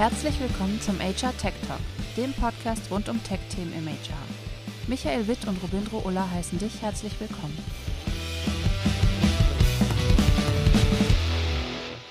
Herzlich 0.00 0.40
willkommen 0.40 0.80
zum 0.80 0.98
HR 0.98 1.36
Tech 1.36 1.52
Talk, 1.68 1.78
dem 2.16 2.32
Podcast 2.32 2.90
rund 2.90 3.10
um 3.10 3.22
Tech-Themen 3.22 3.74
im 3.74 3.86
HR. 3.86 4.16
Michael 4.86 5.28
Witt 5.28 5.46
und 5.46 5.62
Robindro 5.62 6.00
Ulla 6.06 6.26
heißen 6.30 6.58
dich 6.58 6.80
herzlich 6.80 7.12
willkommen. 7.20 7.58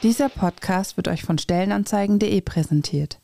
Dieser 0.04 0.30
Podcast 0.30 0.98
wird 0.98 1.08
euch 1.08 1.24
von 1.24 1.40
Stellenanzeigen.de 1.40 2.42
präsentiert. 2.42 3.18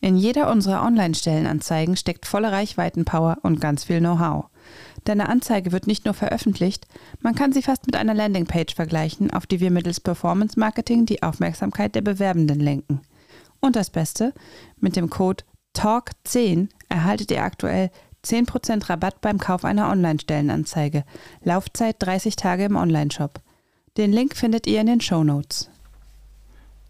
In 0.00 0.16
jeder 0.16 0.48
unserer 0.48 0.84
Online-Stellenanzeigen 0.84 1.96
steckt 1.96 2.24
volle 2.24 2.52
Reichweitenpower 2.52 3.38
und 3.42 3.60
ganz 3.60 3.82
viel 3.82 3.98
Know-how. 3.98 4.44
Deine 5.02 5.28
Anzeige 5.28 5.72
wird 5.72 5.88
nicht 5.88 6.04
nur 6.04 6.14
veröffentlicht, 6.14 6.86
man 7.20 7.34
kann 7.34 7.52
sie 7.52 7.62
fast 7.62 7.86
mit 7.86 7.96
einer 7.96 8.14
Landingpage 8.14 8.76
vergleichen, 8.76 9.32
auf 9.32 9.48
die 9.48 9.58
wir 9.58 9.72
mittels 9.72 9.98
Performance 9.98 10.56
Marketing 10.56 11.04
die 11.04 11.24
Aufmerksamkeit 11.24 11.96
der 11.96 12.02
Bewerbenden 12.02 12.60
lenken. 12.60 13.00
Und 13.60 13.76
das 13.76 13.90
Beste, 13.90 14.34
mit 14.78 14.96
dem 14.96 15.10
Code 15.10 15.44
TALK10 15.74 16.68
erhaltet 16.88 17.30
ihr 17.30 17.42
aktuell 17.42 17.90
10% 18.24 18.88
Rabatt 18.88 19.20
beim 19.20 19.38
Kauf 19.38 19.64
einer 19.64 19.90
Online-Stellenanzeige. 19.90 21.04
Laufzeit 21.42 21.96
30 22.00 22.36
Tage 22.36 22.64
im 22.64 22.76
Onlineshop. 22.76 23.40
Den 23.96 24.12
Link 24.12 24.36
findet 24.36 24.66
ihr 24.66 24.80
in 24.80 24.86
den 24.86 25.00
Show 25.00 25.24
Notes. 25.24 25.70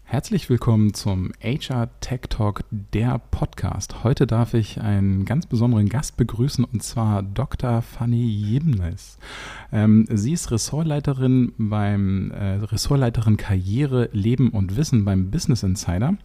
Herzlich 0.03 0.49
willkommen 0.49 0.95
zum 0.95 1.31
HR 1.39 1.87
Tech 2.01 2.21
Talk, 2.29 2.63
der 2.71 3.21
Podcast. 3.29 4.03
Heute 4.03 4.25
darf 4.25 4.55
ich 4.55 4.81
einen 4.81 5.23
ganz 5.23 5.45
besonderen 5.45 5.87
Gast 5.87 6.17
begrüßen 6.17 6.65
und 6.65 6.81
zwar 6.81 7.21
Dr. 7.21 7.83
Fanny 7.83 8.25
Jibnes. 8.25 9.19
Ähm, 9.71 10.05
sie 10.09 10.33
ist 10.33 10.51
Ressortleiterin 10.51 11.53
beim 11.57 12.31
äh, 12.31 12.55
Ressortleiterin 12.55 13.37
Karriere, 13.37 14.09
Leben 14.13 14.49
und 14.49 14.77
Wissen 14.77 15.05
beim 15.05 15.29
Business 15.29 15.63
Insider, 15.63 16.17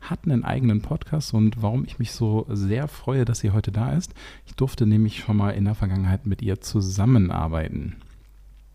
hat 0.00 0.20
einen 0.24 0.44
eigenen 0.44 0.82
Podcast 0.82 1.34
und 1.34 1.62
warum 1.62 1.84
ich 1.84 1.98
mich 1.98 2.12
so 2.12 2.46
sehr 2.48 2.88
freue, 2.88 3.24
dass 3.24 3.40
sie 3.40 3.50
heute 3.50 3.72
da 3.72 3.92
ist. 3.92 4.14
Ich 4.46 4.54
durfte 4.54 4.86
nämlich 4.86 5.18
schon 5.18 5.36
mal 5.36 5.50
in 5.50 5.64
der 5.64 5.74
Vergangenheit 5.74 6.26
mit 6.26 6.42
ihr 6.42 6.60
zusammenarbeiten. 6.60 7.96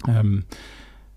Ähm, 0.08 0.44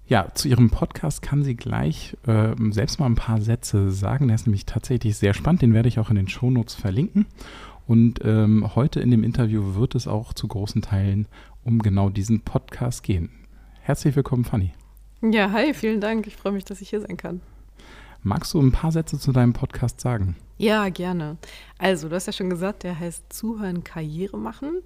ja, 0.07 0.27
zu 0.35 0.49
Ihrem 0.49 0.71
Podcast 0.71 1.23
kann 1.23 1.45
sie 1.45 1.55
gleich 1.55 2.17
äh, 2.27 2.57
selbst 2.71 2.99
mal 2.99 3.07
ein 3.07 3.15
paar 3.15 3.41
Sätze 3.41 3.93
sagen. 3.93 4.27
Der 4.27 4.35
ist 4.35 4.47
nämlich 4.47 4.67
tatsächlich 4.67 5.17
sehr 5.17 5.35
spannend. 5.35 5.63
Den 5.63 5.73
werde 5.73 5.89
ich 5.89 6.01
auch 6.01 6.11
in 6.11 6.17
den 6.17 6.27
Shownotes 6.27 6.75
verlinken. 6.75 7.27
Und 7.87 8.19
ähm, 8.25 8.75
heute 8.75 9.01
in 9.01 9.13
dem 9.13 9.23
Interview 9.23 9.77
wird 9.77 9.95
es 9.95 10.09
auch 10.09 10.33
zu 10.33 10.49
großen 10.49 10.83
Teilen 10.83 11.27
um 11.65 11.81
genau 11.81 12.09
diesen 12.09 12.41
Podcast 12.41 13.03
gehen. 13.03 13.31
Herzlich 13.81 14.17
willkommen, 14.17 14.45
Fanny. 14.45 14.73
Ja, 15.23 15.53
hi, 15.53 15.75
vielen 15.75 16.01
Dank. 16.01 16.27
Ich 16.27 16.37
freue 16.37 16.53
mich, 16.53 16.65
dass 16.65 16.81
ich 16.81 16.91
hier 16.91 17.01
sein 17.01 17.17
kann. 17.17 17.41
Magst 18.23 18.53
du 18.53 18.61
ein 18.61 18.73
paar 18.73 18.93
Sätze 18.93 19.19
zu 19.19 19.33
deinem 19.33 19.53
Podcast 19.53 20.01
sagen? 20.01 20.37
Ja, 20.59 20.91
gerne. 20.91 21.39
Also, 21.79 22.09
du 22.09 22.15
hast 22.15 22.27
ja 22.27 22.35
schon 22.35 22.51
gesagt, 22.51 22.83
der 22.83 22.99
heißt 22.99 23.33
Zuhören, 23.33 23.83
Karriere 23.83 24.37
machen. 24.37 24.83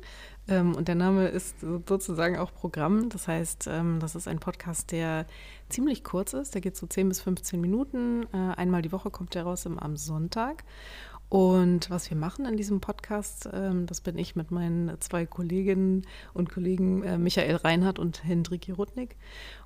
Ähm, 0.46 0.76
und 0.76 0.86
der 0.88 0.94
Name 0.94 1.26
ist 1.26 1.56
sozusagen 1.60 2.36
auch 2.36 2.52
Programm. 2.54 3.08
Das 3.08 3.26
heißt, 3.26 3.66
ähm, 3.68 3.98
das 3.98 4.14
ist 4.14 4.28
ein 4.28 4.38
Podcast, 4.38 4.92
der 4.92 5.26
ziemlich 5.68 6.04
kurz 6.04 6.32
ist. 6.32 6.54
Der 6.54 6.60
geht 6.60 6.76
so 6.76 6.86
10 6.86 7.08
bis 7.08 7.22
15 7.22 7.60
Minuten. 7.60 8.24
Äh, 8.32 8.54
einmal 8.56 8.82
die 8.82 8.92
Woche 8.92 9.10
kommt 9.10 9.34
der 9.34 9.42
raus 9.42 9.66
am 9.66 9.96
Sonntag. 9.96 10.62
Und 11.28 11.90
was 11.90 12.10
wir 12.10 12.16
machen 12.16 12.46
in 12.46 12.56
diesem 12.56 12.80
Podcast, 12.80 13.48
ähm, 13.52 13.86
das 13.86 14.00
bin 14.00 14.16
ich 14.18 14.36
mit 14.36 14.50
meinen 14.50 15.00
zwei 15.00 15.26
Kolleginnen 15.26 16.06
und 16.32 16.50
Kollegen 16.50 17.02
äh, 17.02 17.18
Michael 17.18 17.56
Reinhardt 17.56 17.98
und 17.98 18.24
Hendrik 18.24 18.68
Jerutnik. 18.68 19.16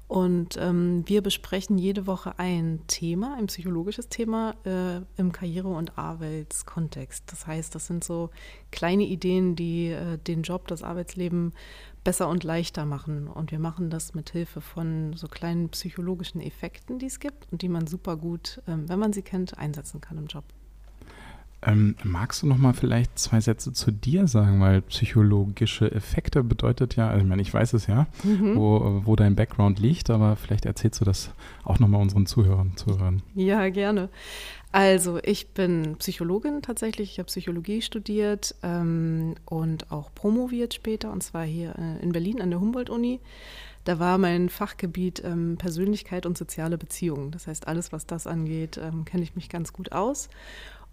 Und 0.09 0.57
ähm, 0.59 1.03
wir 1.07 1.21
besprechen 1.21 1.77
jede 1.77 2.07
Woche 2.07 2.39
ein 2.39 2.81
Thema, 2.87 3.35
ein 3.35 3.47
psychologisches 3.47 4.09
Thema 4.09 4.55
äh, 4.65 5.03
im 5.21 5.33
Karriere- 5.33 5.69
und 5.69 5.99
Arbeitskontext. 5.99 7.25
Das 7.31 7.47
heißt, 7.47 7.75
das 7.75 7.87
sind 7.89 8.03
so 8.03 8.31
kleine 8.71 9.05
Ideen, 9.05 9.55
die 9.55 9.89
äh, 9.89 10.17
den 10.17 10.43
Job, 10.43 10.67
das 10.69 10.83
Arbeitsleben 10.83 11.53
besser 12.05 12.31
und 12.31 12.43
leichter 12.43 12.87
machen. 12.87 13.29
Und 13.29 13.53
wir 13.53 13.59
machen 13.59 13.91
das 13.91 14.15
mit 14.15 14.31
Hilfe 14.31 14.63
von 14.63 15.13
so 15.13 15.29
kleinen 15.29 15.69
psychologischen 15.69 16.41
Effekten, 16.41 16.99
die 16.99 17.07
es 17.07 17.21
gibt 17.21 17.47
und 17.53 17.61
die 17.61 17.69
man 17.69 17.87
super 17.87 18.17
gut, 18.17 18.63
ähm, 18.67 18.89
wenn 18.89 18.99
man 18.99 19.13
sie 19.13 19.23
kennt, 19.23 19.59
einsetzen 19.59 20.01
kann 20.01 20.17
im 20.17 20.27
Job. 20.27 20.45
Ähm, 21.61 21.97
magst 22.05 22.43
du 22.43 22.47
noch 22.47 22.57
mal 22.57 22.73
vielleicht 22.73 23.19
zwei 23.19 23.41
Sätze 23.41 23.73
zu 23.73 23.91
dir 23.91 24.29
sagen, 24.29 24.61
weil 24.61 24.81
psychologische 24.83 25.91
Effekte 25.91 26.45
bedeutet 26.45 26.95
ja, 26.95 27.09
also 27.09 27.23
ich 27.23 27.29
meine, 27.29 27.43
ich 27.43 27.53
weiß 27.53 27.73
es 27.73 27.89
ja, 27.89 28.07
mhm. 28.23 28.55
wo, 28.55 29.03
wo 29.05 29.17
dein 29.17 29.35
Background 29.35 29.81
liegt, 29.81 30.09
aber 30.09 30.37
vielleicht 30.37 30.67
erzählst 30.67 31.01
du 31.01 31.05
das 31.05 31.31
auch 31.65 31.81
noch 31.81 31.89
mal 31.89 31.99
unseren 31.99 32.27
Zuhörern, 32.27 32.73
Zuhörern. 32.77 33.23
Ja, 33.35 33.69
gerne. 33.71 34.09
Also 34.71 35.19
ich 35.25 35.49
bin 35.49 35.97
Psychologin 35.99 36.63
tatsächlich, 36.63 37.13
ich 37.13 37.19
habe 37.19 37.27
Psychologie 37.27 37.83
studiert 37.83 38.55
ähm, 38.63 39.35
und 39.47 39.91
auch 39.91 40.15
promoviert 40.15 40.75
später, 40.75 41.11
und 41.11 41.25
zwar 41.25 41.45
hier 41.45 41.75
äh, 41.77 42.03
in 42.03 42.13
Berlin 42.13 42.41
an 42.41 42.51
der 42.51 42.61
Humboldt-Uni. 42.61 43.19
Da 43.85 43.99
war 43.99 44.19
mein 44.19 44.51
Fachgebiet 44.51 45.23
ähm, 45.25 45.57
Persönlichkeit 45.57 46.27
und 46.27 46.37
soziale 46.37 46.77
Beziehungen. 46.77 47.31
Das 47.31 47.47
heißt, 47.47 47.67
alles, 47.67 47.91
was 47.91 48.07
das 48.07 48.27
angeht, 48.27 48.77
ähm, 48.77 49.07
kenne 49.07 49.23
ich 49.23 49.35
mich 49.35 49.49
ganz 49.49 49.73
gut 49.73 49.93
aus 49.93 50.29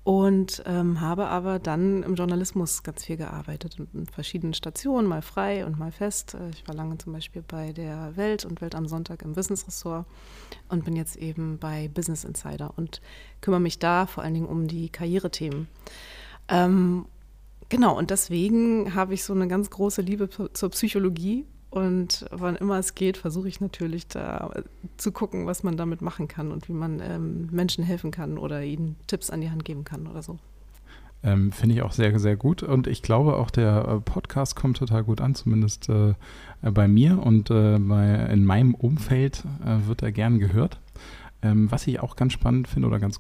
und 0.06 0.62
ähm, 0.68 1.02
habe 1.02 1.30
aber 1.30 1.58
dann 1.58 2.04
im 2.04 2.14
Journalismus 2.14 2.84
ganz 2.84 3.04
viel 3.04 3.18
gearbeitet, 3.18 3.78
in 3.92 4.06
verschiedenen 4.06 4.54
Stationen, 4.54 5.08
mal 5.08 5.24
frei 5.24 5.66
und 5.66 5.80
mal 5.80 5.92
fest. 5.92 6.36
Äh, 6.36 6.52
ich 6.52 6.68
war 6.68 6.76
lange 6.76 7.00
zum 7.00 7.12
Beispiel 7.12 7.42
bei 7.42 7.74
der 7.74 8.16
Welt 8.16 8.46
und 8.46 8.62
Welt 8.62 8.76
am 8.76 8.88
Sonntag 8.88 9.24
im 9.24 9.34
Business-Ressort 9.34 10.06
und 10.70 10.86
bin 10.86 10.96
jetzt 10.96 11.16
eben 11.16 11.58
bei 11.58 11.88
Business 11.92 12.24
Insider 12.24 12.72
und 12.78 13.02
kümmere 13.42 13.60
mich 13.60 13.80
da 13.80 14.06
vor 14.06 14.24
allen 14.24 14.36
Dingen 14.36 14.46
um 14.46 14.68
die 14.68 14.90
Karrierethemen. 14.90 15.68
Ähm, 16.50 17.06
genau, 17.70 17.98
und 17.98 18.12
deswegen 18.12 18.94
habe 18.94 19.16
ich 19.16 19.24
so 19.24 19.34
eine 19.34 19.48
ganz 19.48 19.72
große 19.72 20.04
Liebe 20.04 20.30
zur 20.30 20.70
Psychologie 20.70 21.46
und 21.76 22.26
wann 22.32 22.56
immer 22.56 22.80
es 22.80 22.96
geht, 22.96 23.18
versuche 23.18 23.50
ich 23.50 23.60
natürlich 23.60 24.08
da 24.08 24.64
zu 24.96 25.12
gucken, 25.12 25.46
was 25.46 25.62
man 25.62 25.76
damit 25.76 26.02
machen 26.02 26.30
kann 26.30 26.54
und 26.54 26.70
wie 26.70 26.74
man 26.74 27.02
ähm, 27.02 27.50
Menschen 27.52 27.84
helfen 27.84 28.12
kann 28.12 28.38
oder 28.38 28.64
ihnen 28.64 28.96
Tipps 29.08 29.30
an 29.30 29.42
die 29.42 29.52
Hand 29.52 29.66
geben 29.66 29.84
kann 29.84 30.08
oder 30.08 30.24
so. 30.24 30.40
Ähm, 31.22 31.52
Finde 31.52 31.76
ich 31.76 31.82
auch 31.82 31.92
sehr, 31.92 32.18
sehr 32.18 32.38
gut. 32.38 32.64
Und 32.64 32.88
ich 32.88 33.02
glaube, 33.02 33.36
auch 33.36 33.52
der 33.52 33.88
äh, 33.90 34.00
Podcast 34.00 34.56
kommt 34.56 34.78
total 34.78 35.04
gut 35.04 35.20
an, 35.20 35.36
zumindest 35.36 35.90
äh, 35.90 36.14
bei 36.62 36.88
mir 36.88 37.22
und 37.22 37.50
äh, 37.50 37.78
bei, 37.78 38.26
in 38.32 38.46
meinem 38.46 38.74
Umfeld 38.74 39.44
äh, 39.66 39.86
wird 39.86 40.02
er 40.02 40.14
gern 40.14 40.40
gehört. 40.40 40.80
Ähm, 41.42 41.70
was 41.70 41.88
ich 41.88 42.00
auch 42.00 42.16
ganz 42.16 42.32
spannend 42.32 42.70
finde 42.70 42.88
oder 42.88 43.00
ganz, 43.00 43.20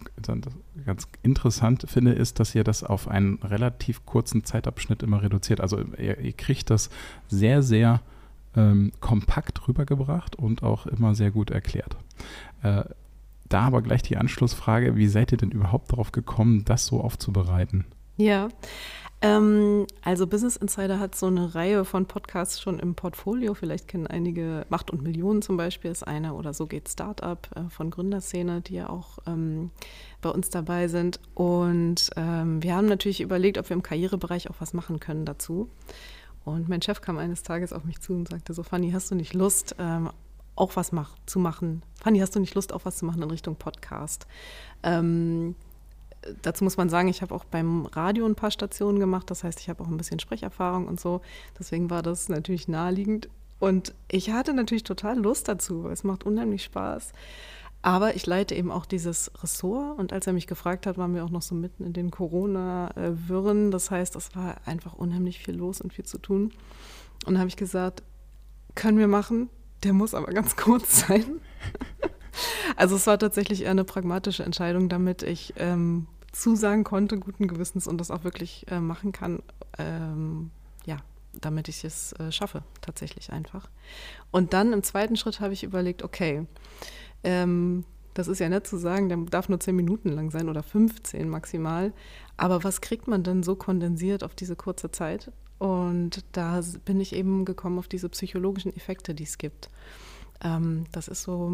ganz 0.85 1.09
interessant 1.23 1.83
finde, 1.89 2.13
ist, 2.13 2.39
dass 2.39 2.55
ihr 2.55 2.63
das 2.63 2.85
auf 2.85 3.09
einen 3.09 3.39
relativ 3.43 4.05
kurzen 4.05 4.45
Zeitabschnitt 4.45 5.03
immer 5.03 5.21
reduziert. 5.21 5.59
Also 5.59 5.79
ihr, 5.97 6.19
ihr 6.19 6.33
kriegt 6.33 6.69
das 6.69 6.89
sehr, 7.27 7.61
sehr 7.61 7.99
ähm, 8.55 8.91
kompakt 8.99 9.67
rübergebracht 9.67 10.35
und 10.35 10.63
auch 10.63 10.85
immer 10.85 11.15
sehr 11.15 11.31
gut 11.31 11.51
erklärt. 11.51 11.97
Äh, 12.63 12.83
da 13.47 13.61
aber 13.61 13.81
gleich 13.81 14.01
die 14.01 14.17
Anschlussfrage, 14.17 14.95
wie 14.95 15.07
seid 15.07 15.31
ihr 15.31 15.37
denn 15.37 15.51
überhaupt 15.51 15.91
darauf 15.91 16.11
gekommen, 16.11 16.65
das 16.65 16.85
so 16.85 17.01
aufzubereiten? 17.01 17.85
Ja, 18.17 18.49
ähm, 19.21 19.87
also 20.03 20.27
Business 20.27 20.55
Insider 20.55 20.99
hat 20.99 21.15
so 21.15 21.27
eine 21.27 21.55
Reihe 21.55 21.85
von 21.85 22.05
Podcasts 22.05 22.61
schon 22.61 22.79
im 22.79 22.95
Portfolio. 22.95 23.53
Vielleicht 23.53 23.87
kennen 23.87 24.07
einige 24.07 24.65
Macht 24.69 24.91
und 24.91 25.01
Millionen 25.01 25.41
zum 25.41 25.57
Beispiel 25.57 25.91
ist 25.91 26.05
einer 26.05 26.35
oder 26.35 26.53
so 26.53 26.67
geht 26.67 26.89
Startup 26.89 27.47
äh, 27.55 27.69
von 27.69 27.89
Gründerszene, 27.89 28.61
die 28.61 28.75
ja 28.75 28.89
auch 28.89 29.19
ähm, 29.25 29.71
bei 30.21 30.29
uns 30.29 30.49
dabei 30.49 30.87
sind. 30.87 31.19
Und 31.33 32.11
ähm, 32.17 32.61
wir 32.61 32.75
haben 32.75 32.87
natürlich 32.87 33.21
überlegt, 33.21 33.57
ob 33.57 33.69
wir 33.69 33.75
im 33.75 33.83
Karrierebereich 33.83 34.49
auch 34.49 34.55
was 34.59 34.73
machen 34.73 34.99
können 34.99 35.25
dazu. 35.25 35.69
Und 36.45 36.69
mein 36.69 36.81
Chef 36.81 37.01
kam 37.01 37.17
eines 37.17 37.43
Tages 37.43 37.73
auf 37.73 37.83
mich 37.83 37.99
zu 37.99 38.13
und 38.13 38.29
sagte 38.29 38.53
so, 38.53 38.63
Fanny, 38.63 38.91
hast 38.91 39.11
du 39.11 39.15
nicht 39.15 39.33
Lust, 39.33 39.75
ähm, 39.79 40.11
auch 40.55 40.75
was 40.75 40.91
mach, 40.91 41.17
zu 41.25 41.39
machen? 41.39 41.81
Fanny, 41.99 42.19
hast 42.19 42.35
du 42.35 42.39
nicht 42.39 42.55
Lust, 42.55 42.71
auch 42.71 42.85
was 42.85 42.97
zu 42.97 43.05
machen 43.05 43.21
in 43.21 43.29
Richtung 43.29 43.55
Podcast? 43.55 44.27
Ähm, 44.83 45.55
dazu 46.43 46.63
muss 46.63 46.77
man 46.77 46.89
sagen, 46.89 47.07
ich 47.07 47.21
habe 47.21 47.33
auch 47.33 47.45
beim 47.45 47.87
Radio 47.87 48.25
ein 48.25 48.35
paar 48.35 48.51
Stationen 48.51 48.99
gemacht. 48.99 49.29
Das 49.31 49.43
heißt, 49.43 49.59
ich 49.59 49.69
habe 49.69 49.83
auch 49.83 49.87
ein 49.87 49.97
bisschen 49.97 50.19
Sprecherfahrung 50.19 50.87
und 50.87 50.99
so. 50.99 51.21
Deswegen 51.59 51.89
war 51.89 52.03
das 52.03 52.29
natürlich 52.29 52.67
naheliegend. 52.67 53.27
Und 53.59 53.93
ich 54.09 54.31
hatte 54.31 54.53
natürlich 54.53 54.83
total 54.83 55.17
Lust 55.17 55.47
dazu. 55.47 55.87
Es 55.87 56.03
macht 56.03 56.25
unheimlich 56.25 56.63
Spaß. 56.63 57.11
Aber 57.85 58.15
ich 58.15 58.25
leite 58.25 58.55
eben 58.55 58.71
auch 58.71 58.87
dieses 58.87 59.31
Ressort 59.43 59.99
und 59.99 60.11
als 60.11 60.25
er 60.25 60.33
mich 60.33 60.47
gefragt 60.47 60.87
hat, 60.87 60.97
waren 60.97 61.13
wir 61.13 61.23
auch 61.23 61.29
noch 61.29 61.43
so 61.43 61.53
mitten 61.53 61.83
in 61.83 61.93
den 61.93 62.09
Corona-Wirren. 62.09 63.69
Das 63.69 63.91
heißt, 63.91 64.15
es 64.15 64.35
war 64.35 64.55
einfach 64.65 64.93
unheimlich 64.93 65.37
viel 65.37 65.55
los 65.55 65.81
und 65.81 65.93
viel 65.93 66.03
zu 66.03 66.17
tun. 66.17 66.45
Und 67.25 67.33
dann 67.33 67.37
habe 67.37 67.47
ich 67.47 67.57
gesagt, 67.57 68.01
können 68.73 68.97
wir 68.97 69.07
machen, 69.07 69.51
der 69.83 69.93
muss 69.93 70.15
aber 70.15 70.33
ganz 70.33 70.55
kurz 70.55 71.01
sein. 71.01 71.25
also 72.75 72.95
es 72.95 73.05
war 73.05 73.19
tatsächlich 73.19 73.61
eher 73.61 73.69
eine 73.69 73.83
pragmatische 73.83 74.41
Entscheidung, 74.41 74.89
damit 74.89 75.21
ich 75.21 75.53
ähm, 75.57 76.07
zusagen 76.31 76.85
konnte, 76.85 77.19
guten 77.19 77.47
Gewissens 77.47 77.85
und 77.85 77.99
das 77.99 78.09
auch 78.09 78.23
wirklich 78.23 78.65
äh, 78.71 78.79
machen 78.79 79.11
kann. 79.11 79.43
Ähm, 79.77 80.49
ja, 80.87 80.97
damit 81.39 81.67
ich 81.67 81.83
es 81.83 82.13
äh, 82.13 82.31
schaffe, 82.31 82.63
tatsächlich 82.81 83.31
einfach. 83.31 83.69
Und 84.31 84.53
dann 84.53 84.73
im 84.73 84.81
zweiten 84.81 85.17
Schritt 85.17 85.39
habe 85.39 85.53
ich 85.53 85.63
überlegt, 85.63 86.01
okay, 86.01 86.47
ähm, 87.25 87.83
Das 88.13 88.27
ist 88.29 88.39
ja 88.39 88.47
nett 88.47 88.65
zu 88.65 88.77
sagen, 88.77 89.09
der 89.09 89.17
darf 89.17 89.49
nur 89.49 89.59
zehn 89.59 89.75
Minuten 89.75 90.09
lang 90.09 90.31
sein 90.31 90.47
oder 90.47 90.63
15 90.63 91.27
maximal. 91.29 91.91
Aber 92.37 92.63
was 92.63 92.79
kriegt 92.79 93.07
man 93.07 93.23
denn 93.23 93.43
so 93.43 93.55
kondensiert 93.55 94.23
auf 94.23 94.35
diese 94.35 94.55
kurze 94.55 94.91
Zeit? 94.91 95.31
Und 95.57 96.23
da 96.31 96.61
bin 96.85 97.01
ich 97.01 97.13
eben 97.13 97.45
gekommen 97.45 97.79
auf 97.79 97.87
diese 97.87 98.09
psychologischen 98.09 98.75
Effekte, 98.75 99.13
die 99.13 99.23
es 99.23 99.37
gibt. 99.37 99.69
Ähm, 100.41 100.85
das 100.91 101.07
ist 101.07 101.23
so, 101.23 101.51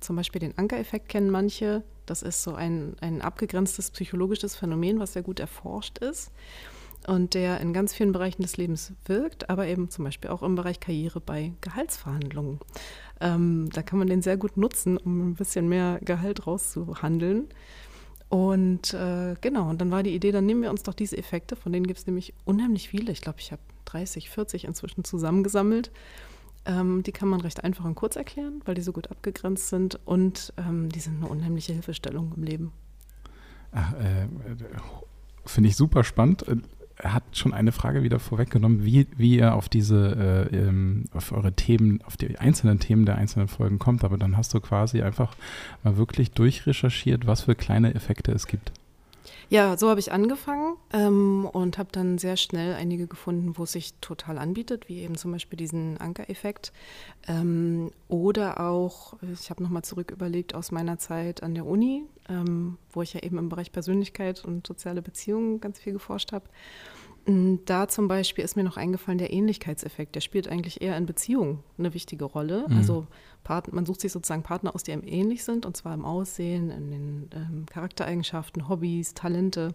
zum 0.00 0.16
Beispiel 0.16 0.40
den 0.40 0.58
Ankereffekt 0.58 1.08
kennen 1.08 1.30
manche. 1.30 1.82
Das 2.06 2.22
ist 2.22 2.42
so 2.42 2.54
ein, 2.54 2.96
ein 3.00 3.22
abgegrenztes 3.22 3.90
psychologisches 3.90 4.56
Phänomen, 4.56 4.98
was 4.98 5.12
sehr 5.14 5.22
gut 5.22 5.40
erforscht 5.40 5.98
ist 5.98 6.30
und 7.06 7.34
der 7.34 7.60
in 7.60 7.72
ganz 7.72 7.92
vielen 7.94 8.12
Bereichen 8.12 8.42
des 8.42 8.56
Lebens 8.56 8.92
wirkt, 9.06 9.50
aber 9.50 9.66
eben 9.66 9.90
zum 9.90 10.04
Beispiel 10.04 10.30
auch 10.30 10.42
im 10.42 10.54
Bereich 10.54 10.80
Karriere 10.80 11.20
bei 11.20 11.52
Gehaltsverhandlungen. 11.60 12.60
Ähm, 13.20 13.68
da 13.72 13.82
kann 13.82 13.98
man 13.98 14.08
den 14.08 14.22
sehr 14.22 14.36
gut 14.36 14.56
nutzen, 14.56 14.96
um 14.96 15.30
ein 15.30 15.34
bisschen 15.34 15.68
mehr 15.68 16.00
Gehalt 16.04 16.46
rauszuhandeln. 16.46 17.48
Und 18.28 18.94
äh, 18.94 19.34
genau, 19.40 19.68
und 19.68 19.80
dann 19.80 19.90
war 19.90 20.02
die 20.02 20.14
Idee, 20.14 20.32
dann 20.32 20.46
nehmen 20.46 20.62
wir 20.62 20.70
uns 20.70 20.82
doch 20.82 20.94
diese 20.94 21.18
Effekte, 21.18 21.54
von 21.54 21.72
denen 21.72 21.86
gibt 21.86 21.98
es 22.00 22.06
nämlich 22.06 22.32
unheimlich 22.44 22.88
viele. 22.88 23.12
Ich 23.12 23.20
glaube, 23.20 23.40
ich 23.40 23.52
habe 23.52 23.62
30, 23.84 24.30
40 24.30 24.64
inzwischen 24.64 25.04
zusammengesammelt. 25.04 25.90
Ähm, 26.64 27.02
die 27.02 27.12
kann 27.12 27.28
man 27.28 27.40
recht 27.40 27.62
einfach 27.62 27.84
und 27.84 27.94
kurz 27.94 28.16
erklären, 28.16 28.62
weil 28.64 28.74
die 28.74 28.82
so 28.82 28.92
gut 28.92 29.10
abgegrenzt 29.10 29.68
sind 29.68 29.98
und 30.04 30.52
ähm, 30.56 30.88
die 30.88 31.00
sind 31.00 31.16
eine 31.16 31.26
unheimliche 31.26 31.72
Hilfestellung 31.72 32.32
im 32.36 32.44
Leben. 32.44 32.72
äh, 33.74 34.26
Finde 35.44 35.68
ich 35.68 35.76
super 35.76 36.04
spannend 36.04 36.44
er 37.02 37.14
hat 37.14 37.24
schon 37.32 37.52
eine 37.52 37.72
Frage 37.72 38.04
wieder 38.04 38.20
vorweggenommen, 38.20 38.84
wie, 38.84 39.08
wie 39.16 39.36
ihr 39.36 39.54
auf 39.54 39.68
diese, 39.68 40.48
äh, 40.52 40.56
ähm, 40.56 41.04
auf 41.12 41.32
eure 41.32 41.52
Themen, 41.52 42.00
auf 42.04 42.16
die 42.16 42.38
einzelnen 42.38 42.78
Themen 42.78 43.06
der 43.06 43.16
einzelnen 43.16 43.48
Folgen 43.48 43.80
kommt. 43.80 44.04
Aber 44.04 44.16
dann 44.16 44.36
hast 44.36 44.54
du 44.54 44.60
quasi 44.60 45.02
einfach 45.02 45.34
mal 45.82 45.96
wirklich 45.96 46.30
durchrecherchiert, 46.30 47.26
was 47.26 47.42
für 47.42 47.56
kleine 47.56 47.94
Effekte 47.94 48.30
es 48.30 48.46
gibt. 48.46 48.72
Ja, 49.52 49.76
so 49.76 49.90
habe 49.90 50.00
ich 50.00 50.10
angefangen 50.12 50.78
ähm, 50.94 51.44
und 51.44 51.76
habe 51.76 51.90
dann 51.92 52.16
sehr 52.16 52.38
schnell 52.38 52.72
einige 52.72 53.06
gefunden, 53.06 53.58
wo 53.58 53.64
es 53.64 53.72
sich 53.72 53.92
total 54.00 54.38
anbietet, 54.38 54.88
wie 54.88 55.00
eben 55.00 55.14
zum 55.14 55.30
Beispiel 55.30 55.58
diesen 55.58 55.98
Ankereffekt. 55.98 56.72
Ähm, 57.28 57.90
oder 58.08 58.60
auch, 58.60 59.12
ich 59.30 59.50
habe 59.50 59.62
nochmal 59.62 59.82
zurück 59.82 60.10
überlegt 60.10 60.54
aus 60.54 60.72
meiner 60.72 60.96
Zeit 60.96 61.42
an 61.42 61.54
der 61.54 61.66
Uni, 61.66 62.06
ähm, 62.30 62.78
wo 62.92 63.02
ich 63.02 63.12
ja 63.12 63.20
eben 63.20 63.36
im 63.36 63.50
Bereich 63.50 63.72
Persönlichkeit 63.72 64.42
und 64.42 64.66
soziale 64.66 65.02
Beziehungen 65.02 65.60
ganz 65.60 65.78
viel 65.78 65.92
geforscht 65.92 66.32
habe. 66.32 66.46
Mm, 67.26 67.56
da 67.66 67.86
zum 67.88 68.08
Beispiel 68.08 68.44
ist 68.44 68.56
mir 68.56 68.64
noch 68.64 68.76
eingefallen, 68.76 69.18
der 69.18 69.32
Ähnlichkeitseffekt, 69.32 70.14
der 70.14 70.20
spielt 70.20 70.48
eigentlich 70.48 70.82
eher 70.82 70.96
in 70.96 71.06
Beziehungen 71.06 71.62
eine 71.78 71.94
wichtige 71.94 72.24
Rolle. 72.24 72.66
Mhm. 72.68 72.76
Also 72.76 73.06
Part, 73.44 73.72
man 73.72 73.86
sucht 73.86 74.00
sich 74.00 74.12
sozusagen 74.12 74.42
Partner 74.42 74.74
aus, 74.74 74.82
die 74.82 74.92
einem 74.92 75.06
ähnlich 75.06 75.44
sind, 75.44 75.66
und 75.66 75.76
zwar 75.76 75.94
im 75.94 76.04
Aussehen, 76.04 76.70
in 76.70 76.90
den 76.90 77.30
ähm, 77.34 77.66
Charaktereigenschaften, 77.66 78.68
Hobbys, 78.68 79.14
Talente. 79.14 79.74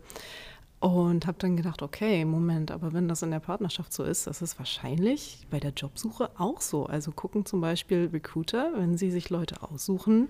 Und 0.79 1.25
habe 1.25 1.39
dann 1.39 1.57
gedacht, 1.57 1.81
okay, 1.81 2.23
Moment, 2.23 2.69
aber 2.69 2.93
wenn 2.93 3.07
das 3.07 3.23
in 3.23 3.31
der 3.31 3.39
Partnerschaft 3.39 3.91
so 3.91 4.03
ist, 4.03 4.27
das 4.27 4.43
ist 4.43 4.59
wahrscheinlich 4.59 5.47
bei 5.49 5.59
der 5.59 5.71
Jobsuche 5.71 6.29
auch 6.37 6.61
so. 6.61 6.85
Also 6.85 7.11
gucken 7.11 7.47
zum 7.47 7.61
Beispiel 7.61 8.09
Recruiter, 8.13 8.73
wenn 8.75 8.95
sie 8.95 9.09
sich 9.09 9.31
Leute 9.31 9.63
aussuchen 9.63 10.29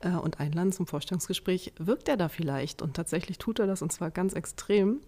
äh, 0.00 0.10
und 0.10 0.40
einladen 0.40 0.72
zum 0.72 0.88
Vorstellungsgespräch, 0.88 1.74
wirkt 1.78 2.08
er 2.08 2.16
da 2.16 2.28
vielleicht? 2.28 2.82
Und 2.82 2.94
tatsächlich 2.94 3.38
tut 3.38 3.60
er 3.60 3.68
das 3.68 3.82
und 3.82 3.92
zwar 3.92 4.10
ganz 4.10 4.32
extrem. 4.32 4.98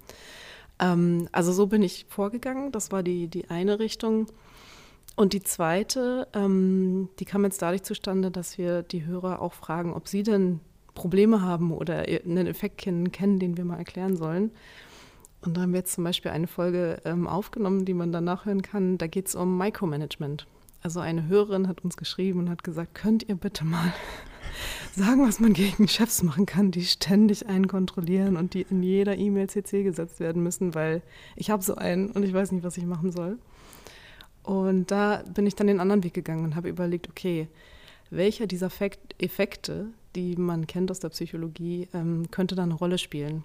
Ähm, 0.78 1.28
also 1.32 1.52
so 1.52 1.66
bin 1.66 1.82
ich 1.82 2.06
vorgegangen. 2.08 2.72
Das 2.72 2.92
war 2.92 3.02
die, 3.02 3.28
die 3.28 3.50
eine 3.50 3.78
Richtung. 3.78 4.26
Und 5.14 5.32
die 5.32 5.42
zweite, 5.42 6.28
ähm, 6.34 7.08
die 7.18 7.24
kam 7.24 7.44
jetzt 7.44 7.62
dadurch 7.62 7.82
zustande, 7.82 8.30
dass 8.30 8.58
wir 8.58 8.82
die 8.82 9.06
Hörer 9.06 9.40
auch 9.40 9.54
fragen, 9.54 9.94
ob 9.94 10.08
sie 10.08 10.22
denn 10.22 10.60
Probleme 10.94 11.42
haben 11.42 11.72
oder 11.72 12.04
einen 12.04 12.46
Effekt 12.46 12.78
kennen, 12.78 13.12
kennen 13.12 13.38
den 13.38 13.56
wir 13.56 13.64
mal 13.64 13.78
erklären 13.78 14.16
sollen. 14.16 14.50
Und 15.42 15.56
da 15.56 15.62
haben 15.62 15.72
wir 15.72 15.78
jetzt 15.78 15.94
zum 15.94 16.04
Beispiel 16.04 16.32
eine 16.32 16.46
Folge 16.46 17.00
ähm, 17.04 17.26
aufgenommen, 17.26 17.84
die 17.84 17.94
man 17.94 18.12
dann 18.12 18.24
nachhören 18.24 18.62
kann. 18.62 18.98
Da 18.98 19.06
geht 19.06 19.28
es 19.28 19.34
um 19.34 19.56
Micromanagement. 19.56 20.46
Also 20.82 21.00
eine 21.00 21.28
Hörerin 21.28 21.68
hat 21.68 21.84
uns 21.84 21.96
geschrieben 21.96 22.40
und 22.40 22.50
hat 22.50 22.64
gesagt, 22.64 22.94
könnt 22.94 23.28
ihr 23.28 23.36
bitte 23.36 23.64
mal 23.64 23.92
sagen, 24.94 25.26
was 25.26 25.40
man 25.40 25.52
gegen 25.52 25.88
Chefs 25.88 26.22
machen 26.22 26.46
kann, 26.46 26.70
die 26.70 26.84
ständig 26.84 27.46
einen 27.46 27.68
kontrollieren 27.68 28.36
und 28.36 28.54
die 28.54 28.66
in 28.68 28.82
jeder 28.82 29.16
E-Mail 29.16 29.48
CC 29.48 29.82
gesetzt 29.82 30.20
werden 30.20 30.42
müssen, 30.42 30.74
weil 30.74 31.02
ich 31.34 31.50
habe 31.50 31.62
so 31.62 31.76
einen 31.76 32.10
und 32.10 32.22
ich 32.22 32.32
weiß 32.32 32.52
nicht, 32.52 32.64
was 32.64 32.76
ich 32.76 32.84
machen 32.84 33.12
soll. 33.12 33.38
Und 34.42 34.90
da 34.90 35.24
bin 35.34 35.46
ich 35.46 35.56
dann 35.56 35.66
den 35.66 35.80
anderen 35.80 36.04
Weg 36.04 36.14
gegangen 36.14 36.44
und 36.44 36.54
habe 36.54 36.68
überlegt, 36.68 37.08
okay, 37.08 37.48
welcher 38.10 38.46
dieser 38.46 38.70
Effekte, 39.18 39.86
die 40.14 40.36
man 40.36 40.66
kennt 40.66 40.90
aus 40.90 41.00
der 41.00 41.08
Psychologie, 41.08 41.88
ähm, 41.92 42.30
könnte 42.30 42.54
da 42.54 42.62
eine 42.62 42.74
Rolle 42.74 42.98
spielen? 42.98 43.42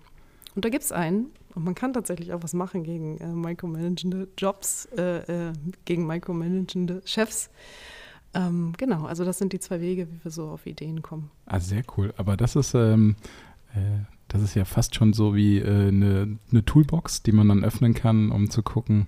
Und 0.56 0.66
da 0.66 0.70
gibt 0.70 0.84
es 0.84 0.92
einen, 0.92 1.32
und 1.56 1.64
man 1.64 1.76
kann 1.76 1.94
tatsächlich 1.94 2.34
auch 2.34 2.44
was 2.44 2.54
machen 2.54 2.84
gegen 2.84 3.18
äh, 3.18 3.28
micromanagende 3.28 4.28
Jobs, 4.38 4.88
äh, 4.98 5.50
äh, 5.50 5.54
gegen 5.86 6.06
micromanagende 6.06 7.02
Chefs. 7.06 7.50
Ähm, 8.34 8.74
genau, 8.78 9.06
also 9.06 9.26
das 9.26 9.38
sind 9.38 9.54
die 9.54 9.60
zwei 9.60 9.82
Wege, 9.82 10.08
wie 10.10 10.24
wir 10.24 10.32
so 10.32 10.50
auf 10.50 10.66
Ideen 10.66 11.02
kommen. 11.02 11.32
Ah, 11.46 11.60
sehr 11.60 11.84
cool. 11.98 12.14
Aber 12.18 12.38
das 12.38 12.56
ist, 12.56 12.74
ähm, 12.74 13.16
äh, 13.74 14.06
das 14.28 14.42
ist 14.42 14.56
ja 14.56 14.66
fast 14.66 14.96
schon 14.96 15.14
so 15.14 15.36
wie 15.36 15.60
äh, 15.60 15.88
eine, 15.90 16.38
eine, 16.50 16.66
Toolbox, 16.66 17.24
die 17.24 17.34
man 17.34 17.50
dann 17.50 17.64
öffnen 17.64 17.94
kann, 17.94 18.32
um 18.32 18.50
zu 18.50 18.64
gucken, 18.64 19.08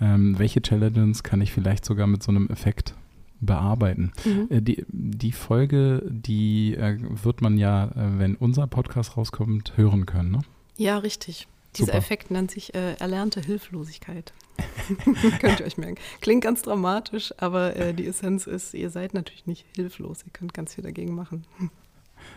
ähm, 0.00 0.38
welche 0.38 0.62
Challenges 0.62 1.22
kann 1.22 1.42
ich 1.42 1.52
vielleicht 1.52 1.84
sogar 1.84 2.06
mit 2.06 2.22
so 2.22 2.30
einem 2.30 2.48
Effekt 2.48 2.94
bearbeiten. 3.42 4.12
Mhm. 4.24 4.46
Äh, 4.48 4.62
die, 4.62 4.86
die 4.88 5.32
Folge, 5.32 6.02
die 6.08 6.74
äh, 6.74 6.96
wird 7.00 7.42
man 7.42 7.58
ja, 7.58 7.86
äh, 7.88 8.18
wenn 8.18 8.36
unser 8.36 8.66
Podcast 8.66 9.16
rauskommt, 9.16 9.76
hören 9.76 10.06
können, 10.06 10.30
ne? 10.30 10.40
Ja, 10.78 10.98
richtig. 10.98 11.48
Dieser 11.76 11.86
Super. 11.86 11.98
Effekt 11.98 12.30
nennt 12.30 12.50
sich 12.50 12.74
erlernte 12.74 13.40
Hilflosigkeit. 13.40 14.34
könnt 15.40 15.60
ihr 15.60 15.66
euch 15.66 15.78
merken. 15.78 15.96
Klingt 16.20 16.42
ganz 16.42 16.62
dramatisch, 16.62 17.32
aber 17.38 17.76
äh, 17.76 17.94
die 17.94 18.06
Essenz 18.06 18.46
ist, 18.46 18.74
ihr 18.74 18.90
seid 18.90 19.14
natürlich 19.14 19.46
nicht 19.46 19.64
hilflos. 19.74 20.22
Ihr 20.24 20.32
könnt 20.32 20.54
ganz 20.54 20.74
viel 20.74 20.84
dagegen 20.84 21.14
machen. 21.14 21.44